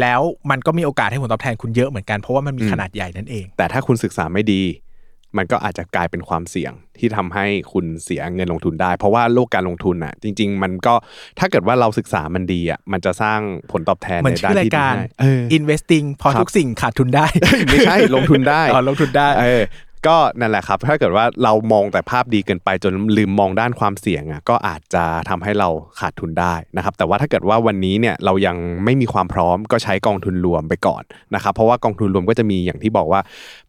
[0.00, 4.62] แล้วมันก็มีโอกาสให้ผลตอบแทนคุณเยอะเหมือนกันเพราะว่ามันมีขนาดใหญ่นั่นเอง แต่ถ้าคุณศึกษาไม่ดี
[5.36, 10.94] มันก็อาจจะกลายเป็นความเสี่ยงที่ทำให้คุณเสียเงินลงทุนได้ เพราะว่าโลกการลงทุนอะ จริง ๆ มันก็
[11.38, 13.40] ถ้าเกิดว่าเราศึกษามันดีอะมันจะสร้าง
[13.72, 17.26] ผลตอบแทนเหมือนในชื่ด้านอรายที่ดีการให้เออ investing พอครับทุกสิ่งขาดทุนได้
[17.70, 19.64] ไม่ใช่ลงทุนได้อ๋อลงทุนได้เออ
[20.10, 25.68] ก็นั่นแหละครับ ถ้าเกิดว่าเรามองแต่ภาพดีเกินไปจนลืมมองด้านความเสี่ยงอะก็อาจจะทำให้เรา
[26.00, 31.02] ขาดทุนได้นะครับแต่ว่าถ้าเกิดว่าวันนี้เนี่ยเรายังไม่มีความพร้อมก็ใช้กองทุนรวมไปก่อน
[31.34, 33.20] นะครับเพราะว่ากองทุนรวมก็จะมีอย่างที่บอกว่า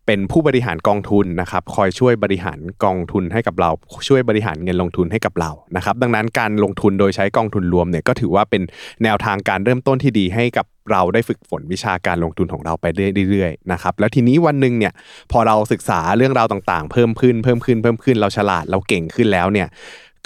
[0.05, 3.69] เป็นผู้บริหารกองทุนนะครับคอยช่วยบริหารกองทุนให้กับเรา
[4.07, 8.61] ช่วยบริหารเงินลงทุนให้กับเรานะครับดังนั้นการลงทุนโดยใช้กองทุนรวมเนี่ยก็ถือว่าเป็น
[9.03, 12.85] แนวทางการเริ่มต้นที่ดีให้กับเราได้ฝึกฝนวิชาการลงทุนของเราไป
[13.27, 14.93] เรื่อยๆนะครับแล้วทีนี้วันหนึ่งเนี่ย
[15.31, 19.67] พอเราศึกษาเรื่องราวต่างๆ เพิ่มขึ้นเพิ่มขึ้นเพิ่มขึ้นเราฉลาดเราเก่งขึ้นแล้วเนี่ย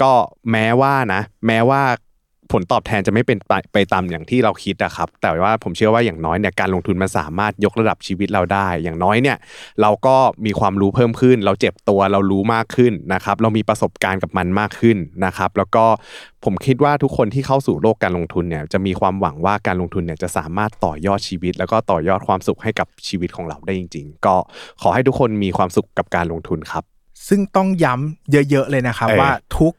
[0.02, 0.12] ก็
[0.52, 1.82] แม้ว่านะแม้ว่า
[2.52, 9.38] ผลตอบแทนจะไม่เป็นไปไปตามอย่างที่เราคิดอะครับ แต่ว่าผมเชื่อว่าอย่างน้อยเนี่ยการลงทุนมันสามารถยกระดับชีวิตเราได้ อย่างน้อยเนี่ย
[9.82, 15.86] เราก็มีความรู้เพิ่มขึ้น เราเจ็บตัวเรารู้มากขึ้นนะครับ เรามีประสบการณ์กับมันมากขึ้นนะครับ แล้วก็
[16.46, 24.36] ผมคิดว่าทุกคนที่เข้าสู่โลกการลงทุนเนี่ยจะมีความหวังว่าการลงทุนเนี่ยจะสามารถต่อยอดชีวิต แล้วก็ต่อยอดความสุขให้กับชีวิตของเราได้จริง ๆ ก็
[24.82, 26.84] ขอให้ทุกคนมีความสุขกับการลงทุนครับ
[27.28, 29.74] ซึ่งต้องย้ำเยอะ ๆ เลยนะครับเออว่าทุก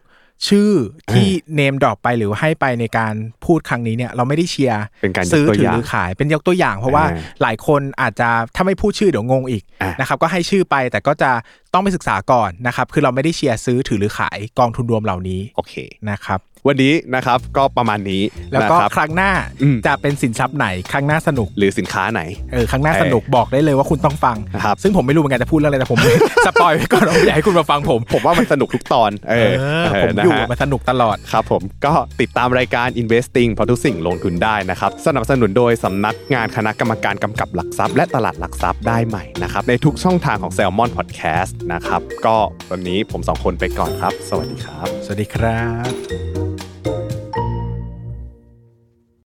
[0.49, 0.71] ชื่อ
[1.13, 3.15] ที่เนมดรอปไปหรือให้ไปในการ
[3.45, 11.31] พูดครั้งนี้เนี่ยเราไม่ได้เชียร์เป็นการยกซื้อตัวถือย่างหรือขายเป็นยกตัวอย่าง เพราะว่าอ่าหลายคนอาจจะถ้าไม่พูดชื่อเดี๋ยวงงอีกอะนะครับก็ให้ชื่อไปแต่ก็จะ
[11.75, 15.75] ต้องไปศึกษาก่อนนะครับคือเราไม่ได้เชียร์ซื้อถือหรือขายกองทุนรวมเหล่านี้โอเค
[16.11, 19.31] นะครับ วันนี้นะครับก็ประมาณนี้แล้วก็นะครับครั้งหน้า
[19.63, 25.99] อืมจะเป็นสินทรัพย์ไหนครั้งหน้าสนุกหรือสินค้าไหนเออครั้งหน้าสนุกบอกได้เลยว่าคุณต้องฟังนะครับซึ่งผมไม่รู้เหมือนกันจะพูดเรื่องอะไรแต่ผม
[26.47, 29.53] สปอยไว้ก่อนว่าอยากให้คุณมาฟังผม ผมว่ามันสนุกทุกตอนเอเออ
[29.85, 42.37] อเออผมนะอยู่ฮะมาสนุกตลอดครับ ผมก็ติดตามรายการ investing เพราะทุกสิ่งลงทุนได้นะครับสนับสนุนโดยสำนักงานคณะกรรมการกำกับหลักทรัพย์ และตลาดหลักทรัพย์ได้ใหม่นะครับในทุกช่องทางของ Salmon Podcast นะครับก็
[42.71, 46.60] วันนี้ผมสองคนไปก่อนครับ สวัสดีครับ สวัสดีครับ